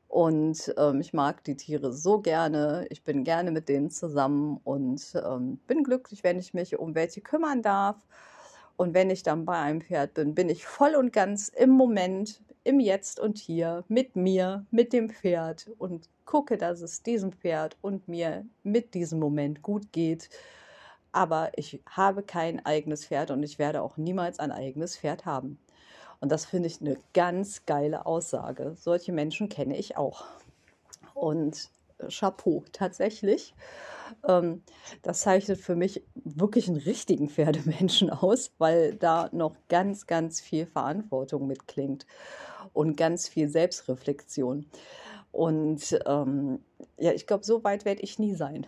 Und 0.07 0.73
ähm, 0.77 1.01
ich 1.01 1.13
mag 1.13 1.43
die 1.43 1.55
Tiere 1.55 1.93
so 1.93 2.19
gerne. 2.19 2.87
Ich 2.89 3.03
bin 3.03 3.23
gerne 3.23 3.51
mit 3.51 3.69
denen 3.69 3.91
zusammen 3.91 4.59
und 4.63 5.01
ähm, 5.23 5.59
bin 5.67 5.83
glücklich, 5.83 6.23
wenn 6.23 6.39
ich 6.39 6.53
mich 6.53 6.77
um 6.79 6.95
welche 6.95 7.21
kümmern 7.21 7.61
darf. 7.61 7.95
Und 8.75 8.93
wenn 8.93 9.09
ich 9.09 9.23
dann 9.23 9.45
bei 9.45 9.57
einem 9.59 9.81
Pferd 9.81 10.15
bin, 10.15 10.35
bin 10.35 10.49
ich 10.49 10.65
voll 10.65 10.95
und 10.95 11.13
ganz 11.13 11.49
im 11.49 11.69
Moment, 11.69 12.41
im 12.63 12.79
Jetzt 12.79 13.19
und 13.19 13.37
Hier 13.37 13.83
mit 13.87 14.15
mir, 14.15 14.65
mit 14.71 14.93
dem 14.93 15.09
Pferd 15.09 15.69
und 15.77 16.09
gucke, 16.25 16.57
dass 16.57 16.81
es 16.81 17.03
diesem 17.03 17.31
Pferd 17.31 17.77
und 17.81 18.07
mir 18.07 18.45
mit 18.63 18.93
diesem 18.93 19.19
Moment 19.19 19.61
gut 19.61 19.91
geht. 19.91 20.29
Aber 21.11 21.51
ich 21.55 21.81
habe 21.89 22.21
kein 22.21 22.63
eigenes 22.65 23.05
Pferd 23.05 23.31
und 23.31 23.41
ich 23.41 23.57
werde 23.57 23.81
auch 23.81 23.97
niemals 23.97 24.39
ein 24.39 24.51
eigenes 24.51 24.97
Pferd 24.97 25.25
haben. 25.25 25.59
Und 26.19 26.31
das 26.31 26.45
finde 26.45 26.67
ich 26.67 26.81
eine 26.81 26.97
ganz 27.13 27.65
geile 27.65 28.05
Aussage. 28.05 28.75
Solche 28.75 29.11
Menschen 29.11 29.49
kenne 29.49 29.77
ich 29.77 29.97
auch. 29.97 30.25
Und 31.13 31.69
Chapeau, 32.09 32.63
tatsächlich. 32.71 33.53
Ähm, 34.27 34.63
das 35.01 35.21
zeichnet 35.21 35.59
für 35.59 35.75
mich 35.75 36.03
wirklich 36.15 36.67
einen 36.67 36.77
richtigen 36.77 37.29
Pferdemenschen 37.29 38.09
aus, 38.09 38.51
weil 38.57 38.95
da 38.95 39.29
noch 39.31 39.55
ganz, 39.67 40.07
ganz 40.07 40.41
viel 40.41 40.65
Verantwortung 40.65 41.47
mitklingt 41.47 42.05
und 42.73 42.95
ganz 42.95 43.27
viel 43.27 43.47
Selbstreflexion. 43.47 44.65
Und 45.31 45.99
ähm, 46.05 46.59
ja, 46.97 47.11
ich 47.11 47.27
glaube, 47.27 47.43
so 47.43 47.63
weit 47.63 47.85
werde 47.85 48.01
ich 48.01 48.19
nie 48.19 48.35
sein. 48.35 48.65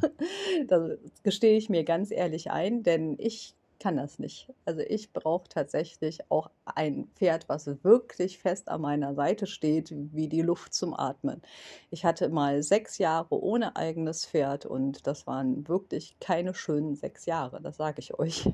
das 0.68 0.98
gestehe 1.22 1.56
ich 1.56 1.68
mir 1.68 1.84
ganz 1.84 2.10
ehrlich 2.10 2.50
ein, 2.50 2.82
denn 2.82 3.16
ich 3.18 3.54
kann 3.82 3.96
das 3.96 4.20
nicht. 4.20 4.48
Also 4.64 4.80
ich 4.80 5.12
brauche 5.12 5.48
tatsächlich 5.48 6.20
auch 6.30 6.50
ein 6.64 7.08
Pferd, 7.16 7.48
was 7.48 7.66
wirklich 7.82 8.38
fest 8.38 8.68
an 8.68 8.80
meiner 8.80 9.16
Seite 9.16 9.48
steht, 9.48 9.92
wie 10.12 10.28
die 10.28 10.42
Luft 10.42 10.72
zum 10.72 10.94
Atmen. 10.94 11.42
Ich 11.90 12.04
hatte 12.04 12.28
mal 12.28 12.62
sechs 12.62 12.98
Jahre 12.98 13.42
ohne 13.42 13.74
eigenes 13.74 14.24
Pferd 14.24 14.66
und 14.66 15.08
das 15.08 15.26
waren 15.26 15.66
wirklich 15.66 16.14
keine 16.20 16.54
schönen 16.54 16.94
sechs 16.94 17.26
Jahre, 17.26 17.60
das 17.60 17.76
sage 17.76 17.98
ich 17.98 18.16
euch. 18.18 18.48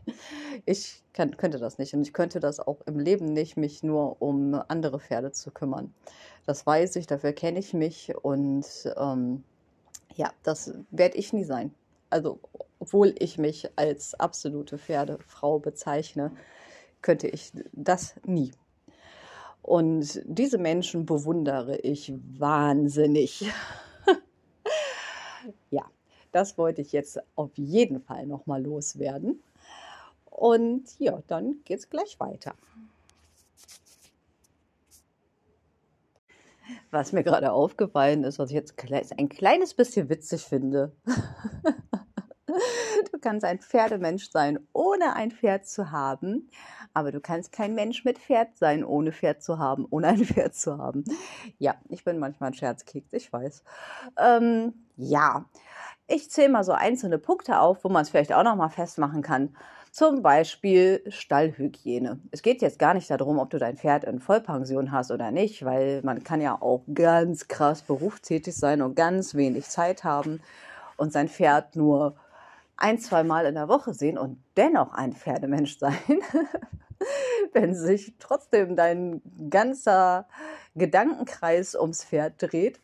Ich 0.64 1.02
kann, 1.12 1.36
könnte 1.36 1.58
das 1.58 1.78
nicht 1.78 1.94
und 1.94 2.02
ich 2.02 2.12
könnte 2.12 2.40
das 2.40 2.58
auch 2.58 2.80
im 2.86 2.98
Leben 2.98 3.26
nicht, 3.26 3.56
mich 3.56 3.82
nur 3.82 4.20
um 4.20 4.54
andere 4.68 4.98
Pferde 4.98 5.30
zu 5.30 5.50
kümmern. 5.50 5.92
Das 6.46 6.66
weiß 6.66 6.96
ich, 6.96 7.06
dafür 7.06 7.32
kenne 7.32 7.58
ich 7.58 7.74
mich 7.74 8.14
und 8.22 8.64
ähm, 8.96 9.44
ja, 10.16 10.32
das 10.42 10.72
werde 10.90 11.18
ich 11.18 11.32
nie 11.32 11.44
sein. 11.44 11.74
Also 12.10 12.40
obwohl 12.78 13.14
ich 13.18 13.38
mich 13.38 13.68
als 13.76 14.14
absolute 14.14 14.78
Pferdefrau 14.78 15.58
bezeichne, 15.58 16.32
könnte 17.02 17.28
ich 17.28 17.52
das 17.72 18.14
nie. 18.24 18.52
Und 19.62 20.22
diese 20.24 20.58
Menschen 20.58 21.04
bewundere 21.04 21.76
ich 21.78 22.12
wahnsinnig. 22.38 23.44
ja, 25.70 25.84
das 26.32 26.56
wollte 26.56 26.80
ich 26.80 26.92
jetzt 26.92 27.20
auf 27.36 27.50
jeden 27.56 28.00
Fall 28.00 28.26
nochmal 28.26 28.62
loswerden. 28.62 29.42
Und 30.24 30.98
ja, 30.98 31.22
dann 31.26 31.60
geht 31.64 31.80
es 31.80 31.90
gleich 31.90 32.18
weiter. 32.20 32.54
Was 36.90 37.12
mir 37.12 37.24
gerade 37.24 37.52
aufgefallen 37.52 38.24
ist, 38.24 38.38
was 38.38 38.50
ich 38.50 38.54
jetzt 38.54 38.74
ein 39.18 39.28
kleines 39.28 39.74
bisschen 39.74 40.08
witzig 40.08 40.42
finde. 40.42 40.92
Du 43.12 43.18
kannst 43.20 43.44
ein 43.44 43.58
Pferdemensch 43.58 44.30
sein, 44.30 44.58
ohne 44.72 45.14
ein 45.14 45.30
Pferd 45.30 45.66
zu 45.66 45.90
haben. 45.90 46.50
Aber 46.94 47.12
du 47.12 47.20
kannst 47.20 47.52
kein 47.52 47.74
Mensch 47.74 48.04
mit 48.04 48.18
Pferd 48.18 48.56
sein, 48.56 48.84
ohne 48.84 49.12
Pferd 49.12 49.42
zu 49.42 49.58
haben, 49.58 49.86
ohne 49.90 50.08
ein 50.08 50.24
Pferd 50.24 50.54
zu 50.54 50.78
haben. 50.78 51.04
Ja, 51.58 51.74
ich 51.88 52.04
bin 52.04 52.18
manchmal 52.18 52.50
ein 52.50 52.54
Scherzkeks, 52.54 53.12
ich 53.12 53.32
weiß. 53.32 53.62
Ähm, 54.18 54.72
ja, 54.96 55.44
ich 56.06 56.30
zähle 56.30 56.48
mal 56.48 56.64
so 56.64 56.72
einzelne 56.72 57.18
Punkte 57.18 57.60
auf, 57.60 57.84
wo 57.84 57.88
man 57.88 58.02
es 58.02 58.10
vielleicht 58.10 58.32
auch 58.32 58.42
noch 58.42 58.56
mal 58.56 58.70
festmachen 58.70 59.22
kann. 59.22 59.54
Zum 59.90 60.22
Beispiel 60.22 61.02
Stallhygiene. 61.08 62.20
Es 62.30 62.42
geht 62.42 62.62
jetzt 62.62 62.78
gar 62.78 62.94
nicht 62.94 63.10
darum, 63.10 63.38
ob 63.38 63.50
du 63.50 63.58
dein 63.58 63.76
Pferd 63.76 64.04
in 64.04 64.20
Vollpension 64.20 64.92
hast 64.92 65.10
oder 65.10 65.30
nicht, 65.30 65.64
weil 65.64 66.02
man 66.02 66.24
kann 66.24 66.40
ja 66.40 66.60
auch 66.60 66.82
ganz 66.92 67.48
krass 67.48 67.82
berufstätig 67.82 68.54
sein 68.54 68.82
und 68.82 68.96
ganz 68.96 69.34
wenig 69.34 69.68
Zeit 69.68 70.04
haben 70.04 70.40
und 70.96 71.12
sein 71.12 71.28
Pferd 71.28 71.76
nur 71.76 72.16
ein, 72.78 72.98
zwei 72.98 73.24
Mal 73.24 73.46
in 73.46 73.56
der 73.56 73.68
Woche 73.68 73.92
sehen 73.92 74.18
und 74.18 74.42
dennoch 74.56 74.92
ein 74.92 75.12
Pferdemensch 75.12 75.78
sein, 75.78 75.98
wenn 77.52 77.74
sich 77.74 78.14
trotzdem 78.18 78.76
dein 78.76 79.20
ganzer 79.50 80.28
Gedankenkreis 80.74 81.74
ums 81.74 82.04
Pferd 82.04 82.34
dreht 82.38 82.80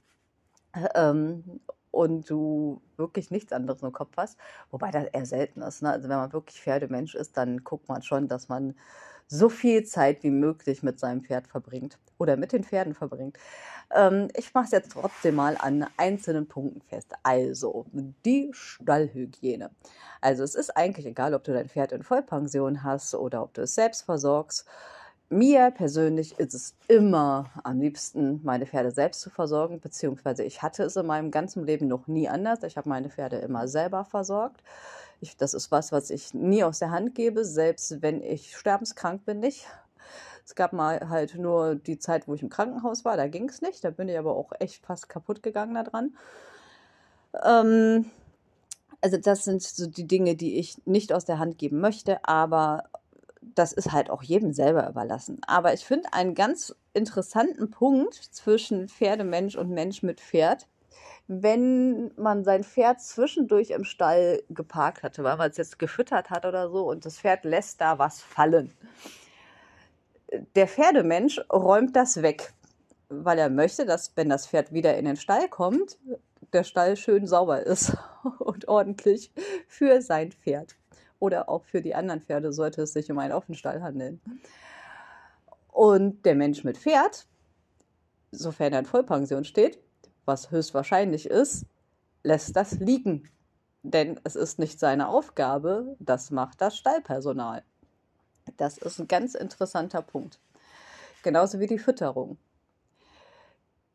ähm, 0.95 1.61
und 1.93 2.29
du 2.29 2.83
wirklich 2.97 3.31
nichts 3.31 3.53
anderes 3.53 3.83
im 3.83 3.93
Kopf 3.93 4.17
hast, 4.17 4.37
wobei 4.71 4.91
das 4.91 5.05
eher 5.05 5.27
selten 5.27 5.63
ist. 5.63 5.83
Ne? 5.83 5.91
Also 5.91 6.09
wenn 6.09 6.17
man 6.17 6.33
wirklich 6.33 6.61
Pferdemensch 6.61 7.15
ist, 7.15 7.37
dann 7.37 7.63
guckt 7.63 7.89
man 7.89 8.03
schon, 8.03 8.27
dass 8.27 8.49
man 8.49 8.75
so 9.27 9.49
viel 9.49 9.85
Zeit 9.85 10.23
wie 10.23 10.31
möglich 10.31 10.83
mit 10.83 11.01
seinem 11.01 11.23
Pferd 11.23 11.47
verbringt 11.47 11.99
oder 12.19 12.37
mit 12.37 12.53
den 12.53 12.65
Pferden 12.65 12.95
verbringt. 12.95 13.39
Ähm, 13.95 14.29
ich 14.37 14.53
mache 14.55 14.67
es 14.67 14.71
jetzt 14.71 14.93
trotzdem 14.93 15.37
mal 15.37 15.57
an 15.59 15.87
einzelnen 15.97 16.47
Punkten 16.47 16.81
fest. 16.83 17.13
Also 17.23 17.87
die 18.25 18.51
Stallhygiene. 18.53 19.71
Also 20.21 20.43
es 20.43 20.55
ist 20.55 20.77
eigentlich 20.77 21.07
egal, 21.07 21.35
ob 21.35 21.45
du 21.45 21.53
dein 21.53 21.69
Pferd 21.69 21.93
in 21.93 22.03
Vollpension 22.03 22.83
hast 22.83 23.15
oder 23.15 23.43
ob 23.43 23.55
du 23.55 23.63
es 23.63 23.75
selbst 23.75 24.03
versorgst. 24.03 24.67
Mir 25.31 25.71
persönlich 25.71 26.39
ist 26.39 26.55
es 26.55 26.77
immer 26.87 27.51
am 27.65 27.81
liebsten, 27.81 28.41
meine 28.45 28.67
Pferde 28.67 28.91
selbst 28.91 29.21
zu 29.23 29.31
versorgen, 29.31 29.81
beziehungsweise 29.81 30.45
ich 30.45 30.63
hatte 30.63 30.85
es 30.85 30.97
in 30.97 31.07
meinem 31.07 31.31
ganzen 31.31 31.65
Leben 31.65 31.89
noch 31.89 32.07
nie 32.07 32.29
anders. 32.29 32.63
Ich 32.63 32.77
habe 32.77 32.89
meine 32.89 33.09
Pferde 33.11 33.39
immer 33.39 33.67
selber 33.67 34.05
versorgt. 34.05 34.63
Ich, 35.21 35.37
das 35.37 35.55
ist 35.55 35.71
was, 35.71 35.93
was 35.93 36.11
ich 36.11 36.35
nie 36.35 36.65
aus 36.65 36.79
der 36.79 36.91
Hand 36.91 37.15
gebe, 37.15 37.45
selbst 37.45 38.03
wenn 38.03 38.23
ich 38.23 38.57
sterbenskrank 38.57 39.25
bin 39.25 39.41
nicht. 39.41 39.67
Es 40.45 40.55
gab 40.55 40.73
mal 40.73 41.09
halt 41.09 41.37
nur 41.37 41.75
die 41.75 41.99
Zeit, 41.99 42.29
wo 42.29 42.35
ich 42.35 42.43
im 42.43 42.51
Krankenhaus 42.51 43.05
war, 43.05 43.17
da 43.17 43.29
ging 43.29 43.49
es 43.49 43.63
nicht. 43.63 43.83
Da 43.83 43.91
bin 43.91 44.09
ich 44.09 44.19
aber 44.19 44.37
auch 44.37 44.53
echt 44.61 44.85
fast 44.85 45.09
kaputt 45.09 45.43
gegangen 45.43 45.75
daran. 45.75 46.17
Ähm, 47.43 48.11
also 49.01 49.17
das 49.17 49.45
sind 49.45 49.63
so 49.63 49.87
die 49.87 50.07
Dinge, 50.07 50.37
die 50.37 50.59
ich 50.59 50.77
nicht 50.87 51.13
aus 51.13 51.25
der 51.25 51.39
Hand 51.39 51.59
geben 51.59 51.81
möchte, 51.81 52.25
aber 52.25 52.85
das 53.55 53.73
ist 53.73 53.93
halt 53.93 54.11
auch 54.11 54.23
jedem 54.23 54.53
selber 54.53 54.89
überlassen. 54.89 55.41
Aber 55.47 55.75
ich 55.75 55.85
finde 55.85 56.13
einen 56.13 56.35
ganz 56.35 56.75
interessanten 56.95 57.71
Punkt 57.71 58.15
zwischen 58.15 58.89
Pferdemensch 58.89 59.57
und 59.57 59.71
Mensch 59.71 60.03
mit 60.03 60.21
Pferd, 60.21 60.67
wenn 61.27 62.11
man 62.17 62.45
sein 62.45 62.65
Pferd 62.65 63.01
zwischendurch 63.01 63.71
im 63.71 63.85
Stall 63.85 64.43
geparkt 64.51 65.03
hatte, 65.03 65.25
weil 65.25 65.37
man 65.37 65.51
es 65.51 65.57
jetzt 65.57 65.79
gefüttert 65.79 66.31
hat 66.31 66.45
oder 66.45 66.69
so 66.69 66.89
und 66.89 67.07
das 67.07 67.19
Pferd 67.19 67.45
lässt 67.45 67.81
da 67.81 67.99
was 67.99 68.21
fallen 68.21 68.73
der 70.57 70.69
Pferdemensch 70.69 71.41
räumt 71.53 71.97
das 71.97 72.23
weg, 72.23 72.53
weil 73.09 73.39
er 73.39 73.51
möchte, 73.51 73.87
dass, 73.87 74.13
wenn 74.17 74.29
das 74.29 74.47
Pferd 74.47 74.73
wieder 74.73 74.97
in 74.97 75.05
den 75.05 75.17
Stall 75.17 75.49
kommt, 75.49 75.99
der 76.53 76.65
Stall 76.65 76.97
schön 76.97 77.27
sauber 77.27 77.65
ist 77.65 77.97
und 78.39 78.69
ordentlich 78.69 79.31
für 79.67 80.01
sein 80.03 80.33
Pferd. 80.33 80.77
Oder 81.19 81.49
auch 81.49 81.65
für 81.65 81.81
die 81.81 81.95
anderen 81.95 82.21
Pferde 82.21 82.53
sollte 82.53 82.83
es 82.83 82.93
sich 82.93 83.11
um 83.11 83.19
einen 83.19 83.33
Offenstall 83.33 83.83
handeln. 83.83 84.21
Und 85.73 86.25
der 86.25 86.35
Mensch 86.35 86.65
mit 86.65 86.77
Pferd, 86.77 87.27
sofern 88.31 88.73
er 88.73 88.81
in 88.81 88.85
Vollpension 88.85 89.45
steht, 89.45 89.79
was 90.25 90.51
höchstwahrscheinlich 90.51 91.27
ist, 91.27 91.67
lässt 92.23 92.57
das 92.57 92.73
liegen. 92.79 93.29
Denn 93.83 94.19
es 94.25 94.35
ist 94.35 94.59
nicht 94.59 94.79
seine 94.79 95.09
Aufgabe, 95.09 95.97
das 95.99 96.31
macht 96.31 96.61
das 96.61 96.77
Stallpersonal. 96.77 97.63
Das 98.57 98.79
ist 98.79 98.99
ein 98.99 99.09
ganz 99.09 99.35
interessanter 99.35 100.03
Punkt. 100.03 100.41
Genauso 101.23 101.61
wie 101.61 101.67
die 101.67 101.79
Fütterung. 101.79 102.39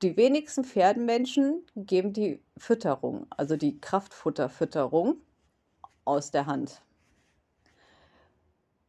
Die 0.01 0.15
wenigsten 0.15 0.63
Pferdenmenschen 0.63 1.65
geben 1.75 2.13
die 2.13 2.41
Fütterung, 2.57 3.27
also 3.31 3.57
die 3.57 3.81
Kraftfutterfütterung, 3.81 5.17
aus 6.05 6.31
der 6.31 6.45
Hand. 6.45 6.81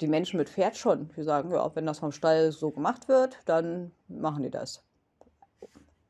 Die 0.00 0.06
Menschen 0.06 0.38
mit 0.38 0.48
Pferd 0.48 0.76
schon. 0.76 1.10
Die 1.16 1.22
sagen, 1.22 1.50
ja, 1.50 1.74
wenn 1.74 1.84
das 1.84 1.98
vom 1.98 2.12
Stall 2.12 2.52
so 2.52 2.70
gemacht 2.70 3.08
wird, 3.08 3.38
dann 3.44 3.90
machen 4.08 4.42
die 4.42 4.50
das 4.50 4.82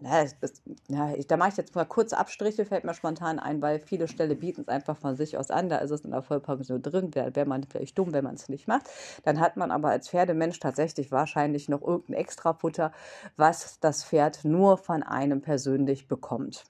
na, 0.02 0.24
das, 0.40 0.62
ja, 0.88 1.12
ich, 1.14 1.26
da 1.26 1.36
mache 1.36 1.50
ich 1.50 1.56
jetzt 1.56 1.74
mal 1.74 1.84
kurze 1.84 2.16
Abstriche, 2.16 2.64
fällt 2.64 2.84
mir 2.84 2.94
spontan 2.94 3.38
ein, 3.38 3.60
weil 3.60 3.80
viele 3.80 4.08
Ställe 4.08 4.34
bieten 4.34 4.62
es 4.62 4.68
einfach 4.68 4.96
von 4.96 5.16
sich 5.16 5.36
aus 5.36 5.50
an. 5.50 5.68
Da 5.68 5.78
ist 5.78 5.90
es 5.90 6.00
in 6.00 6.10
der 6.10 6.22
Vollpension 6.22 6.80
drin, 6.80 7.14
wäre 7.14 7.34
wär 7.36 7.46
man 7.46 7.64
vielleicht 7.64 7.98
dumm, 7.98 8.12
wenn 8.12 8.24
man 8.24 8.34
es 8.34 8.48
nicht 8.48 8.66
macht. 8.66 8.88
Dann 9.24 9.40
hat 9.40 9.56
man 9.56 9.70
aber 9.70 9.90
als 9.90 10.08
Pferdemensch 10.08 10.58
tatsächlich 10.58 11.12
wahrscheinlich 11.12 11.68
noch 11.68 11.82
irgendein 11.82 12.14
Extrafutter, 12.14 12.92
was 13.36 13.78
das 13.80 14.04
Pferd 14.04 14.44
nur 14.44 14.78
von 14.78 15.02
einem 15.02 15.42
persönlich 15.42 16.08
bekommt. 16.08 16.64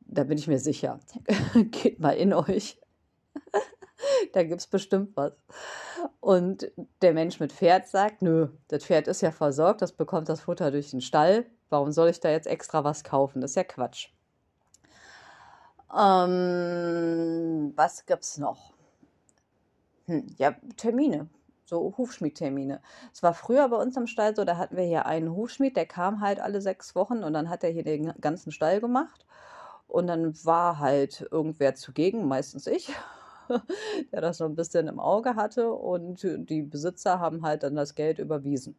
Da 0.00 0.24
bin 0.24 0.38
ich 0.38 0.48
mir 0.48 0.58
sicher. 0.58 1.00
Geht 1.70 2.00
mal 2.00 2.16
in 2.16 2.32
euch. 2.32 2.80
da 4.32 4.42
gibt 4.42 4.60
es 4.60 4.66
bestimmt 4.66 5.16
was. 5.16 5.32
Und 6.20 6.70
der 7.02 7.12
Mensch 7.14 7.40
mit 7.40 7.52
Pferd 7.52 7.88
sagt, 7.88 8.22
nö, 8.22 8.48
das 8.68 8.84
Pferd 8.84 9.08
ist 9.08 9.22
ja 9.22 9.30
versorgt, 9.30 9.82
das 9.82 9.92
bekommt 9.92 10.28
das 10.28 10.40
Futter 10.40 10.70
durch 10.70 10.90
den 10.90 11.00
Stall 11.00 11.46
Warum 11.74 11.90
soll 11.90 12.08
ich 12.10 12.20
da 12.20 12.30
jetzt 12.30 12.46
extra 12.46 12.84
was 12.84 13.02
kaufen? 13.02 13.40
Das 13.40 13.50
ist 13.50 13.56
ja 13.56 13.64
Quatsch. 13.64 14.10
Ähm, 15.92 17.72
was 17.74 18.04
es 18.08 18.38
noch? 18.38 18.74
Hm, 20.06 20.24
ja, 20.38 20.54
Termine. 20.76 21.28
So 21.64 21.92
Hufschmiedtermine. 21.98 22.80
Es 23.12 23.24
war 23.24 23.34
früher 23.34 23.68
bei 23.68 23.76
uns 23.76 23.96
am 23.96 24.06
Stall 24.06 24.36
so, 24.36 24.44
da 24.44 24.56
hatten 24.56 24.76
wir 24.76 24.84
hier 24.84 25.06
einen 25.06 25.34
Hufschmied, 25.34 25.76
der 25.76 25.86
kam 25.86 26.20
halt 26.20 26.38
alle 26.38 26.60
sechs 26.60 26.94
Wochen 26.94 27.24
und 27.24 27.32
dann 27.32 27.50
hat 27.50 27.64
er 27.64 27.70
hier 27.70 27.82
den 27.82 28.12
ganzen 28.20 28.52
Stall 28.52 28.80
gemacht. 28.80 29.26
Und 29.88 30.06
dann 30.06 30.32
war 30.44 30.78
halt 30.78 31.26
irgendwer 31.32 31.74
zugegen, 31.74 32.28
meistens 32.28 32.68
ich, 32.68 32.92
der 34.12 34.20
das 34.20 34.38
so 34.38 34.44
ein 34.44 34.54
bisschen 34.54 34.86
im 34.86 35.00
Auge 35.00 35.34
hatte. 35.34 35.72
Und 35.72 36.22
die 36.22 36.62
Besitzer 36.62 37.18
haben 37.18 37.42
halt 37.42 37.64
dann 37.64 37.74
das 37.74 37.96
Geld 37.96 38.20
überwiesen. 38.20 38.76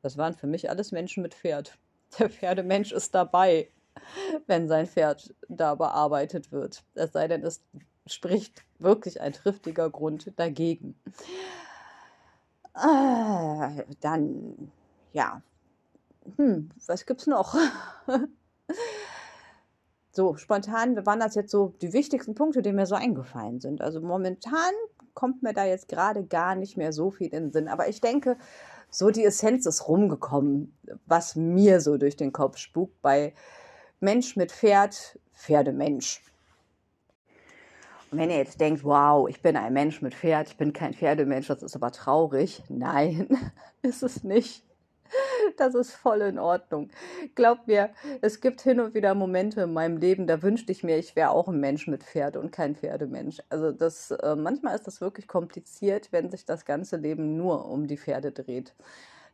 Das 0.00 0.16
waren 0.16 0.32
für 0.32 0.46
mich 0.46 0.70
alles 0.70 0.92
Menschen 0.92 1.22
mit 1.22 1.34
Pferd 1.34 1.78
der 2.18 2.30
Pferdemensch 2.30 2.92
ist 2.92 3.14
dabei, 3.14 3.68
wenn 4.46 4.68
sein 4.68 4.86
Pferd 4.86 5.34
da 5.48 5.74
bearbeitet 5.74 6.52
wird. 6.52 6.84
Es 6.94 7.12
sei 7.12 7.28
denn, 7.28 7.44
es 7.44 7.62
spricht 8.06 8.62
wirklich 8.78 9.20
ein 9.20 9.32
triftiger 9.32 9.90
Grund 9.90 10.32
dagegen. 10.36 10.96
Äh, 12.74 13.84
dann, 14.00 14.72
ja. 15.12 15.42
Hm, 16.36 16.70
was 16.86 17.06
gibt's 17.06 17.26
noch? 17.26 17.56
so, 20.12 20.36
spontan 20.36 21.04
waren 21.04 21.20
das 21.20 21.34
jetzt 21.34 21.50
so 21.50 21.74
die 21.82 21.92
wichtigsten 21.92 22.34
Punkte, 22.34 22.62
die 22.62 22.72
mir 22.72 22.86
so 22.86 22.94
eingefallen 22.94 23.60
sind. 23.60 23.80
Also 23.80 24.00
momentan 24.00 24.72
kommt 25.14 25.42
mir 25.42 25.52
da 25.52 25.64
jetzt 25.64 25.88
gerade 25.88 26.24
gar 26.24 26.54
nicht 26.54 26.76
mehr 26.76 26.92
so 26.92 27.10
viel 27.10 27.28
in 27.28 27.44
den 27.44 27.52
Sinn. 27.52 27.68
Aber 27.68 27.88
ich 27.88 28.00
denke, 28.00 28.36
so 28.92 29.10
die 29.10 29.24
Essenz 29.24 29.66
ist 29.66 29.88
rumgekommen, 29.88 30.76
was 31.06 31.34
mir 31.34 31.80
so 31.80 31.96
durch 31.96 32.16
den 32.16 32.32
Kopf 32.32 32.58
spukt 32.58 33.00
bei 33.00 33.32
Mensch 34.00 34.36
mit 34.36 34.52
Pferd, 34.52 35.18
Pferdemensch. 35.32 36.22
Und 38.10 38.18
wenn 38.18 38.30
ihr 38.30 38.36
jetzt 38.36 38.60
denkt, 38.60 38.84
wow, 38.84 39.26
ich 39.28 39.40
bin 39.40 39.56
ein 39.56 39.72
Mensch 39.72 40.02
mit 40.02 40.14
Pferd, 40.14 40.48
ich 40.48 40.56
bin 40.58 40.74
kein 40.74 40.92
Pferdemensch, 40.92 41.46
das 41.46 41.62
ist 41.62 41.74
aber 41.74 41.90
traurig. 41.90 42.62
Nein, 42.68 43.28
ist 43.82 44.02
es 44.02 44.22
nicht. 44.22 44.62
Das 45.56 45.74
ist 45.74 45.92
voll 45.92 46.22
in 46.22 46.38
Ordnung. 46.38 46.90
Glaub 47.34 47.66
mir, 47.66 47.90
es 48.20 48.40
gibt 48.40 48.60
hin 48.60 48.80
und 48.80 48.94
wieder 48.94 49.14
Momente 49.14 49.62
in 49.62 49.72
meinem 49.72 49.96
Leben, 49.96 50.26
da 50.26 50.42
wünschte 50.42 50.72
ich 50.72 50.82
mir, 50.82 50.98
ich 50.98 51.16
wäre 51.16 51.30
auch 51.30 51.48
ein 51.48 51.60
Mensch 51.60 51.86
mit 51.86 52.02
Pferd 52.02 52.36
und 52.36 52.52
kein 52.52 52.76
Pferdemensch. 52.76 53.42
Also 53.50 53.72
das, 53.72 54.10
äh, 54.10 54.36
manchmal 54.36 54.74
ist 54.74 54.86
das 54.86 55.00
wirklich 55.00 55.28
kompliziert, 55.28 56.12
wenn 56.12 56.30
sich 56.30 56.44
das 56.44 56.64
ganze 56.64 56.96
Leben 56.96 57.36
nur 57.36 57.68
um 57.68 57.86
die 57.86 57.98
Pferde 57.98 58.32
dreht. 58.32 58.74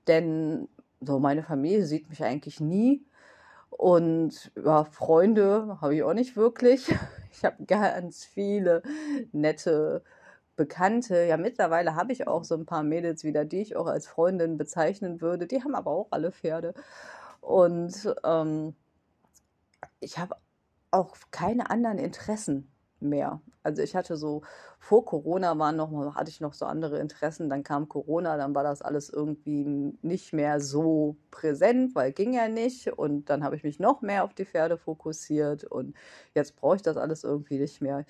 Denn 0.06 0.68
so 1.00 1.18
meine 1.18 1.42
Familie 1.42 1.84
sieht 1.86 2.08
mich 2.08 2.24
eigentlich 2.24 2.60
nie. 2.60 3.04
Und 3.70 4.50
ja, 4.62 4.84
Freunde 4.84 5.78
habe 5.80 5.94
ich 5.94 6.02
auch 6.02 6.14
nicht 6.14 6.36
wirklich. 6.36 6.86
Ich 7.30 7.44
habe 7.44 7.62
ganz 7.66 8.24
viele 8.24 8.82
nette 9.30 10.02
Bekannte, 10.58 11.24
ja 11.24 11.38
mittlerweile 11.38 11.94
habe 11.96 12.12
ich 12.12 12.28
auch 12.28 12.44
so 12.44 12.54
ein 12.56 12.66
paar 12.66 12.82
Mädels 12.82 13.24
wieder, 13.24 13.46
die 13.46 13.62
ich 13.62 13.76
auch 13.76 13.86
als 13.86 14.08
Freundin 14.08 14.58
bezeichnen 14.58 15.22
würde. 15.22 15.46
Die 15.46 15.62
haben 15.64 15.74
aber 15.76 15.90
auch 15.92 16.08
alle 16.10 16.32
Pferde. 16.32 16.74
Und 17.40 18.14
ähm, 18.24 18.74
ich 20.00 20.18
habe 20.18 20.36
auch 20.90 21.16
keine 21.30 21.70
anderen 21.70 21.98
Interessen. 21.98 22.72
mehr. 23.00 23.42
Also 23.64 23.82
ich 23.82 23.96
hatte 23.96 24.16
so 24.16 24.42
vor 24.80 25.04
Corona 25.06 25.58
waren 25.58 25.76
noch 25.76 26.16
hatte 26.16 26.30
ich 26.30 26.40
noch 26.40 26.54
so 26.54 26.66
andere 26.66 26.98
Interessen, 27.00 27.48
dann 27.50 27.62
kam 27.64 27.88
Corona, 27.88 28.36
dann 28.36 28.54
war 28.54 28.64
das 28.64 28.82
alles 28.82 29.10
irgendwie 29.10 29.64
nicht 30.02 30.32
mehr 30.32 30.60
so 30.60 31.16
präsent, 31.30 31.94
weil 31.94 32.12
ging 32.12 32.32
ja 32.34 32.48
nicht 32.48 32.88
und 32.92 33.30
dann 33.30 33.44
habe 33.44 33.56
ich 33.56 33.64
mich 33.64 33.78
noch 33.80 34.02
mehr 34.02 34.24
auf 34.24 34.34
die 34.34 34.46
Pferde 34.46 34.78
fokussiert 34.78 35.64
und 35.64 35.94
jetzt 36.34 36.56
brauche 36.56 36.76
ich 36.76 36.82
das 36.82 36.96
alles 36.96 37.24
irgendwie 37.24 37.58
nicht 37.58 37.80
mehr. 37.82 38.04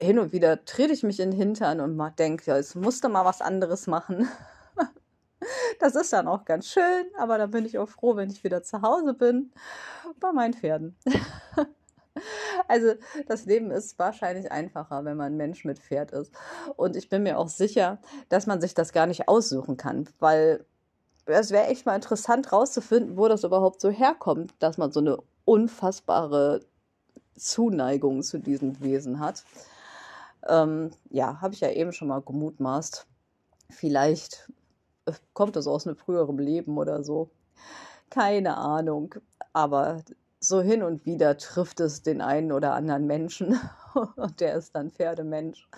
Hin 0.00 0.18
und 0.18 0.32
wieder 0.32 0.64
trete 0.64 0.92
ich 0.92 1.02
mich 1.02 1.20
in 1.20 1.30
den 1.30 1.38
Hintern 1.38 1.80
und 1.80 2.18
denke, 2.18 2.44
ja, 2.46 2.56
jetzt 2.56 2.76
musste 2.76 3.08
mal 3.08 3.24
was 3.24 3.40
anderes 3.40 3.86
machen. 3.86 4.28
Das 5.78 5.94
ist 5.94 6.12
dann 6.12 6.26
auch 6.26 6.44
ganz 6.44 6.66
schön, 6.66 7.06
aber 7.16 7.38
dann 7.38 7.52
bin 7.52 7.64
ich 7.64 7.78
auch 7.78 7.88
froh, 7.88 8.16
wenn 8.16 8.28
ich 8.28 8.42
wieder 8.42 8.64
zu 8.64 8.82
Hause 8.82 9.14
bin 9.14 9.52
bei 10.18 10.32
meinen 10.32 10.52
Pferden. 10.52 10.96
Also 12.66 12.94
das 13.26 13.44
Leben 13.44 13.70
ist 13.70 13.98
wahrscheinlich 13.98 14.50
einfacher, 14.50 15.04
wenn 15.04 15.16
man 15.16 15.36
Mensch 15.36 15.64
mit 15.64 15.78
Pferd 15.78 16.10
ist. 16.10 16.32
Und 16.76 16.96
ich 16.96 17.08
bin 17.08 17.22
mir 17.22 17.38
auch 17.38 17.48
sicher, 17.48 17.98
dass 18.28 18.46
man 18.46 18.60
sich 18.60 18.74
das 18.74 18.92
gar 18.92 19.06
nicht 19.06 19.28
aussuchen 19.28 19.76
kann, 19.76 20.08
weil 20.18 20.64
es 21.26 21.50
wäre 21.50 21.66
echt 21.66 21.86
mal 21.86 21.94
interessant 21.94 22.52
rauszufinden, 22.52 23.16
wo 23.16 23.28
das 23.28 23.44
überhaupt 23.44 23.80
so 23.80 23.90
herkommt, 23.90 24.54
dass 24.58 24.78
man 24.78 24.92
so 24.92 25.00
eine 25.00 25.18
unfassbare 25.44 26.60
Zuneigung 27.36 28.22
zu 28.22 28.38
diesem 28.38 28.80
Wesen 28.80 29.20
hat. 29.20 29.44
Ähm, 30.46 30.90
ja, 31.10 31.40
habe 31.40 31.54
ich 31.54 31.60
ja 31.60 31.70
eben 31.70 31.92
schon 31.92 32.08
mal 32.08 32.22
gemutmaßt. 32.22 33.06
Vielleicht 33.70 34.50
äh, 35.06 35.12
kommt 35.34 35.56
das 35.56 35.66
aus 35.66 35.86
einem 35.86 35.96
früheren 35.96 36.38
Leben 36.38 36.78
oder 36.78 37.02
so. 37.02 37.30
Keine 38.10 38.56
Ahnung. 38.56 39.14
Aber 39.52 40.02
so 40.40 40.60
hin 40.60 40.82
und 40.82 41.04
wieder 41.04 41.36
trifft 41.36 41.80
es 41.80 42.02
den 42.02 42.20
einen 42.20 42.52
oder 42.52 42.74
anderen 42.74 43.06
Menschen 43.06 43.58
und 44.16 44.40
der 44.40 44.54
ist 44.54 44.74
dann 44.74 44.90
Pferdemensch. 44.90 45.68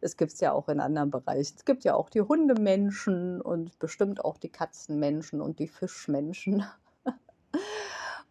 Es 0.00 0.16
gibt 0.16 0.32
es 0.32 0.40
ja 0.40 0.52
auch 0.52 0.68
in 0.68 0.80
anderen 0.80 1.10
Bereichen. 1.10 1.54
Es 1.56 1.64
gibt 1.64 1.84
ja 1.84 1.94
auch 1.94 2.10
die 2.10 2.22
Hundemenschen 2.22 3.40
und 3.40 3.78
bestimmt 3.78 4.24
auch 4.24 4.36
die 4.36 4.48
Katzenmenschen 4.48 5.40
und 5.40 5.58
die 5.58 5.68
Fischmenschen. 5.68 6.64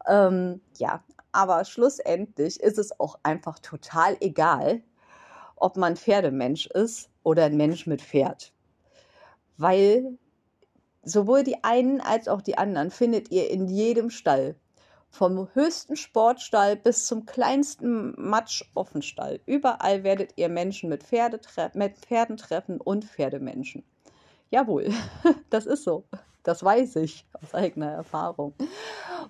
ähm, 0.07 0.61
ja, 0.77 1.01
aber 1.31 1.63
schlussendlich 1.63 2.59
ist 2.59 2.77
es 2.77 2.99
auch 2.99 3.19
einfach 3.23 3.59
total 3.59 4.17
egal, 4.19 4.81
ob 5.61 5.77
man 5.77 5.95
Pferdemensch 5.95 6.67
ist 6.67 7.09
oder 7.23 7.45
ein 7.45 7.57
Mensch 7.57 7.87
mit 7.87 8.01
Pferd. 8.01 8.51
Weil 9.57 10.17
sowohl 11.03 11.43
die 11.43 11.63
einen 11.63 12.01
als 12.01 12.27
auch 12.27 12.41
die 12.41 12.57
anderen 12.57 12.91
findet 12.91 13.31
ihr 13.31 13.49
in 13.49 13.67
jedem 13.67 14.09
Stall. 14.09 14.55
Vom 15.09 15.49
höchsten 15.53 15.97
Sportstall 15.97 16.77
bis 16.77 17.05
zum 17.05 17.25
kleinsten 17.25 18.13
Matschoffenstall. 18.17 19.41
Überall 19.45 20.03
werdet 20.03 20.31
ihr 20.37 20.47
Menschen 20.47 20.89
mit, 20.89 21.03
Pferde 21.03 21.39
mit 21.73 21.97
Pferden 21.97 22.37
treffen 22.37 22.79
und 22.79 23.03
Pferdemenschen. 23.03 23.83
Jawohl, 24.51 24.89
das 25.49 25.65
ist 25.65 25.83
so. 25.83 26.05
Das 26.43 26.63
weiß 26.63 26.95
ich 26.95 27.27
aus 27.33 27.53
eigener 27.53 27.91
Erfahrung. 27.91 28.53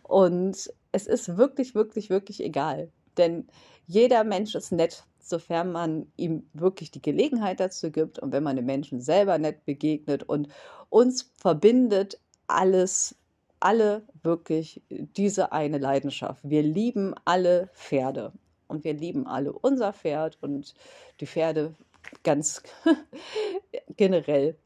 Und 0.04 0.72
es 0.92 1.08
ist 1.08 1.36
wirklich, 1.36 1.76
wirklich, 1.76 2.10
wirklich 2.10 2.44
egal. 2.44 2.92
Denn 3.18 3.48
jeder 3.88 4.24
Mensch 4.24 4.56
ist 4.56 4.72
nett, 4.72 5.04
sofern 5.32 5.72
man 5.72 6.12
ihm 6.16 6.48
wirklich 6.54 6.92
die 6.92 7.02
Gelegenheit 7.02 7.60
dazu 7.60 7.90
gibt 7.92 8.20
und 8.20 8.32
wenn 8.32 8.44
man 8.44 8.56
den 8.56 8.66
Menschen 8.66 9.02
selber 9.02 9.40
nett 9.40 9.66
begegnet. 9.66 10.22
Und 10.24 10.50
uns 10.90 11.32
verbindet 11.38 12.20
alles 12.48 13.16
alle 13.62 14.04
wirklich 14.24 14.82
diese 14.90 15.52
eine 15.52 15.78
Leidenschaft. 15.78 16.42
Wir 16.44 16.64
lieben 16.64 17.14
alle 17.26 17.70
Pferde 17.74 18.34
und 18.68 18.84
wir 18.84 18.94
lieben 18.94 19.28
alle 19.28 19.54
unser 19.54 19.94
Pferd 19.94 20.38
und 20.42 20.74
die 21.20 21.28
Pferde 21.28 21.76
ganz 22.24 22.64
generell. 23.98 24.58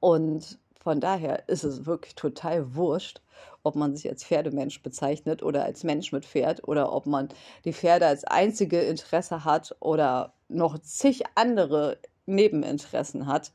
Und 0.00 0.58
von 0.80 1.00
daher 1.00 1.48
ist 1.48 1.64
es 1.64 1.86
wirklich 1.86 2.14
total 2.14 2.74
wurscht, 2.74 3.20
ob 3.68 3.76
man 3.76 3.94
sich 3.94 4.08
als 4.08 4.24
Pferdemensch 4.24 4.82
bezeichnet 4.82 5.42
oder 5.42 5.64
als 5.64 5.84
Mensch 5.84 6.10
mit 6.10 6.24
Pferd 6.24 6.66
oder 6.66 6.92
ob 6.92 7.06
man 7.06 7.28
die 7.64 7.72
Pferde 7.72 8.06
als 8.06 8.24
einzige 8.24 8.80
Interesse 8.80 9.44
hat 9.44 9.76
oder 9.80 10.32
noch 10.48 10.78
zig 10.78 11.22
andere 11.34 11.98
Nebeninteressen 12.26 13.26
hat 13.26 13.52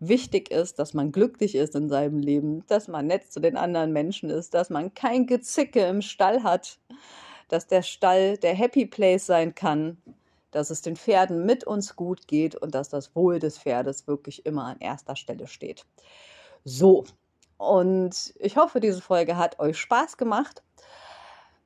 wichtig 0.00 0.50
ist, 0.50 0.78
dass 0.78 0.94
man 0.94 1.12
glücklich 1.12 1.54
ist 1.54 1.74
in 1.74 1.88
seinem 1.88 2.18
Leben, 2.18 2.64
dass 2.66 2.88
man 2.88 3.06
nett 3.06 3.32
zu 3.32 3.40
den 3.40 3.56
anderen 3.56 3.92
Menschen 3.92 4.30
ist, 4.30 4.54
dass 4.54 4.70
man 4.70 4.94
kein 4.94 5.26
Gezicke 5.26 5.86
im 5.86 6.02
Stall 6.02 6.42
hat, 6.42 6.78
dass 7.48 7.66
der 7.66 7.82
Stall 7.82 8.36
der 8.38 8.54
Happy 8.54 8.86
Place 8.86 9.26
sein 9.26 9.54
kann, 9.54 9.98
dass 10.50 10.70
es 10.70 10.82
den 10.82 10.96
Pferden 10.96 11.44
mit 11.46 11.64
uns 11.64 11.96
gut 11.96 12.26
geht 12.26 12.54
und 12.54 12.74
dass 12.74 12.88
das 12.88 13.14
Wohl 13.14 13.38
des 13.38 13.58
Pferdes 13.58 14.06
wirklich 14.06 14.46
immer 14.46 14.64
an 14.64 14.78
erster 14.80 15.16
Stelle 15.16 15.46
steht. 15.46 15.84
So, 16.64 17.04
und 17.64 18.34
ich 18.38 18.56
hoffe, 18.56 18.80
diese 18.80 19.00
Folge 19.00 19.36
hat 19.36 19.58
euch 19.58 19.78
Spaß 19.78 20.16
gemacht. 20.16 20.62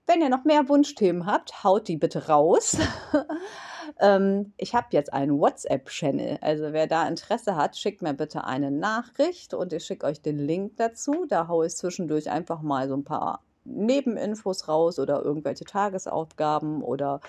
Wenn 0.06 0.22
ihr 0.22 0.30
noch 0.30 0.44
mehr 0.44 0.68
Wunschthemen 0.68 1.26
habt, 1.26 1.62
haut 1.64 1.86
die 1.86 1.98
bitte 1.98 2.28
raus. 2.28 2.78
ähm, 4.00 4.54
ich 4.56 4.74
habe 4.74 4.86
jetzt 4.92 5.12
einen 5.12 5.38
WhatsApp-Channel. 5.38 6.38
Also 6.40 6.72
wer 6.72 6.86
da 6.86 7.06
Interesse 7.06 7.56
hat, 7.56 7.76
schickt 7.76 8.00
mir 8.00 8.14
bitte 8.14 8.44
eine 8.44 8.70
Nachricht 8.70 9.52
und 9.52 9.72
ich 9.72 9.84
schicke 9.84 10.06
euch 10.06 10.22
den 10.22 10.38
Link 10.38 10.78
dazu. 10.78 11.26
Da 11.28 11.48
haue 11.48 11.66
ich 11.66 11.76
zwischendurch 11.76 12.30
einfach 12.30 12.62
mal 12.62 12.88
so 12.88 12.96
ein 12.96 13.04
paar 13.04 13.42
Nebeninfos 13.64 14.66
raus 14.66 14.98
oder 14.98 15.22
irgendwelche 15.22 15.66
Tagesaufgaben 15.66 16.82
oder 16.82 17.20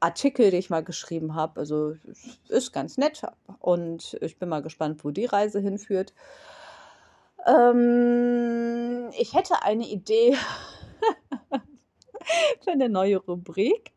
Artikel, 0.00 0.50
die 0.50 0.56
ich 0.56 0.70
mal 0.70 0.84
geschrieben 0.84 1.34
habe. 1.34 1.60
Also 1.60 1.96
ist 2.48 2.72
ganz 2.72 2.96
nett 2.96 3.22
und 3.58 4.16
ich 4.20 4.38
bin 4.38 4.48
mal 4.48 4.62
gespannt, 4.62 5.04
wo 5.04 5.10
die 5.10 5.26
Reise 5.26 5.60
hinführt. 5.60 6.14
Ähm, 7.46 9.10
ich 9.18 9.34
hätte 9.34 9.62
eine 9.62 9.86
Idee 9.86 10.36
für 12.64 12.72
eine 12.72 12.88
neue 12.88 13.18
Rubrik. 13.18 13.92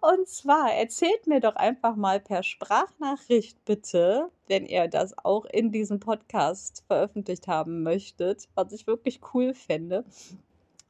Und 0.00 0.28
zwar 0.28 0.72
erzählt 0.72 1.26
mir 1.26 1.40
doch 1.40 1.56
einfach 1.56 1.96
mal 1.96 2.20
per 2.20 2.42
Sprachnachricht 2.42 3.64
bitte, 3.64 4.30
wenn 4.48 4.66
ihr 4.66 4.88
das 4.88 5.16
auch 5.18 5.44
in 5.44 5.70
diesem 5.70 6.00
Podcast 6.00 6.84
veröffentlicht 6.86 7.48
haben 7.48 7.82
möchtet, 7.82 8.48
was 8.54 8.72
ich 8.72 8.86
wirklich 8.86 9.20
cool 9.34 9.54
fände. 9.54 10.04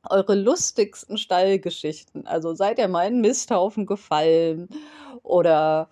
Eure 0.09 0.35
lustigsten 0.35 1.19
Stallgeschichten. 1.19 2.27
Also 2.27 2.55
seid 2.55 2.79
ihr 2.79 2.89
mal 2.89 3.09
in 3.09 3.21
Misthaufen 3.21 3.85
gefallen 3.85 4.69
oder 5.23 5.91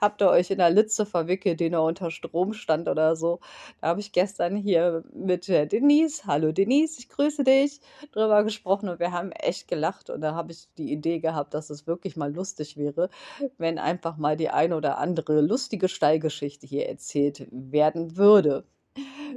habt 0.00 0.22
ihr 0.22 0.28
euch 0.28 0.50
in 0.50 0.58
der 0.58 0.70
Litze 0.70 1.06
verwickelt, 1.06 1.60
die 1.60 1.70
noch 1.70 1.86
unter 1.86 2.10
Strom 2.10 2.52
stand 2.52 2.88
oder 2.88 3.16
so. 3.16 3.40
Da 3.80 3.88
habe 3.88 4.00
ich 4.00 4.12
gestern 4.12 4.56
hier 4.56 5.04
mit 5.12 5.48
der 5.48 5.66
Denise, 5.66 6.24
hallo 6.26 6.52
Denise, 6.52 6.98
ich 6.98 7.08
grüße 7.08 7.44
dich, 7.44 7.80
drüber 8.12 8.44
gesprochen 8.44 8.88
und 8.88 9.00
wir 9.00 9.12
haben 9.12 9.32
echt 9.32 9.68
gelacht 9.68 10.10
und 10.10 10.20
da 10.20 10.34
habe 10.34 10.52
ich 10.52 10.68
die 10.78 10.92
Idee 10.92 11.18
gehabt, 11.18 11.54
dass 11.54 11.70
es 11.70 11.86
wirklich 11.86 12.16
mal 12.16 12.32
lustig 12.32 12.76
wäre, 12.76 13.10
wenn 13.58 13.78
einfach 13.78 14.16
mal 14.16 14.36
die 14.36 14.50
eine 14.50 14.76
oder 14.76 14.98
andere 14.98 15.40
lustige 15.40 15.88
Stallgeschichte 15.88 16.66
hier 16.66 16.88
erzählt 16.88 17.46
werden 17.50 18.16
würde. 18.16 18.64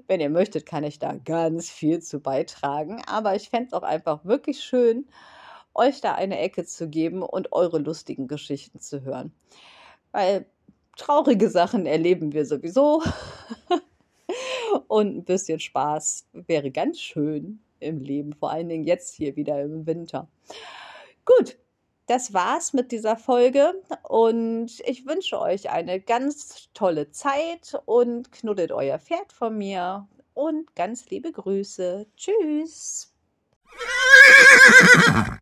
Wenn 0.08 0.22
ihr 0.22 0.30
möchtet, 0.30 0.66
kann 0.66 0.84
ich 0.84 1.00
da 1.00 1.14
ganz 1.14 1.70
viel 1.70 2.02
zu 2.02 2.20
beitragen, 2.20 3.02
aber 3.08 3.36
ich 3.36 3.50
fände 3.50 3.68
es 3.68 3.74
auch 3.74 3.84
einfach 3.84 4.26
wirklich 4.26 4.64
schön, 4.64 5.08
euch 5.74 6.02
da 6.02 6.16
eine 6.16 6.40
Ecke 6.40 6.66
zu 6.66 6.90
geben 6.90 7.22
und 7.22 7.52
eure 7.52 7.80
lustigen 7.80 8.28
Geschichten 8.28 8.80
zu 8.80 9.04
hören 9.04 9.34
weil 10.12 10.46
traurige 10.98 11.50
Sachen 11.50 11.86
erleben 11.86 12.34
wir 12.34 12.46
sowieso. 12.46 13.04
Und 14.88 15.18
ein 15.18 15.24
bisschen 15.26 15.60
Spaß 15.60 16.28
wäre 16.34 16.72
ganz 16.72 17.00
schön 17.00 17.60
im 17.80 18.00
Leben, 18.00 18.34
vor 18.34 18.52
allen 18.52 18.70
Dingen 18.70 18.86
jetzt 18.86 19.16
hier 19.16 19.36
wieder 19.36 19.62
im 19.62 19.86
Winter. 19.86 20.28
Gut, 21.26 21.58
das 22.08 22.34
war's 22.34 22.74
mit 22.74 22.92
dieser 22.92 23.16
Folge 23.16 23.74
und 24.04 24.82
ich 24.86 25.06
wünsche 25.06 25.40
euch 25.40 25.70
eine 25.70 26.00
ganz 26.00 26.70
tolle 26.74 27.12
Zeit 27.12 27.82
und 27.86 28.32
knuddelt 28.32 28.72
euer 28.72 29.00
Pferd 29.00 29.32
von 29.32 29.58
mir 29.58 30.08
und 30.34 30.76
ganz 30.76 31.10
liebe 31.10 31.32
Grüße. 31.32 32.06
Tschüss. 32.18 33.14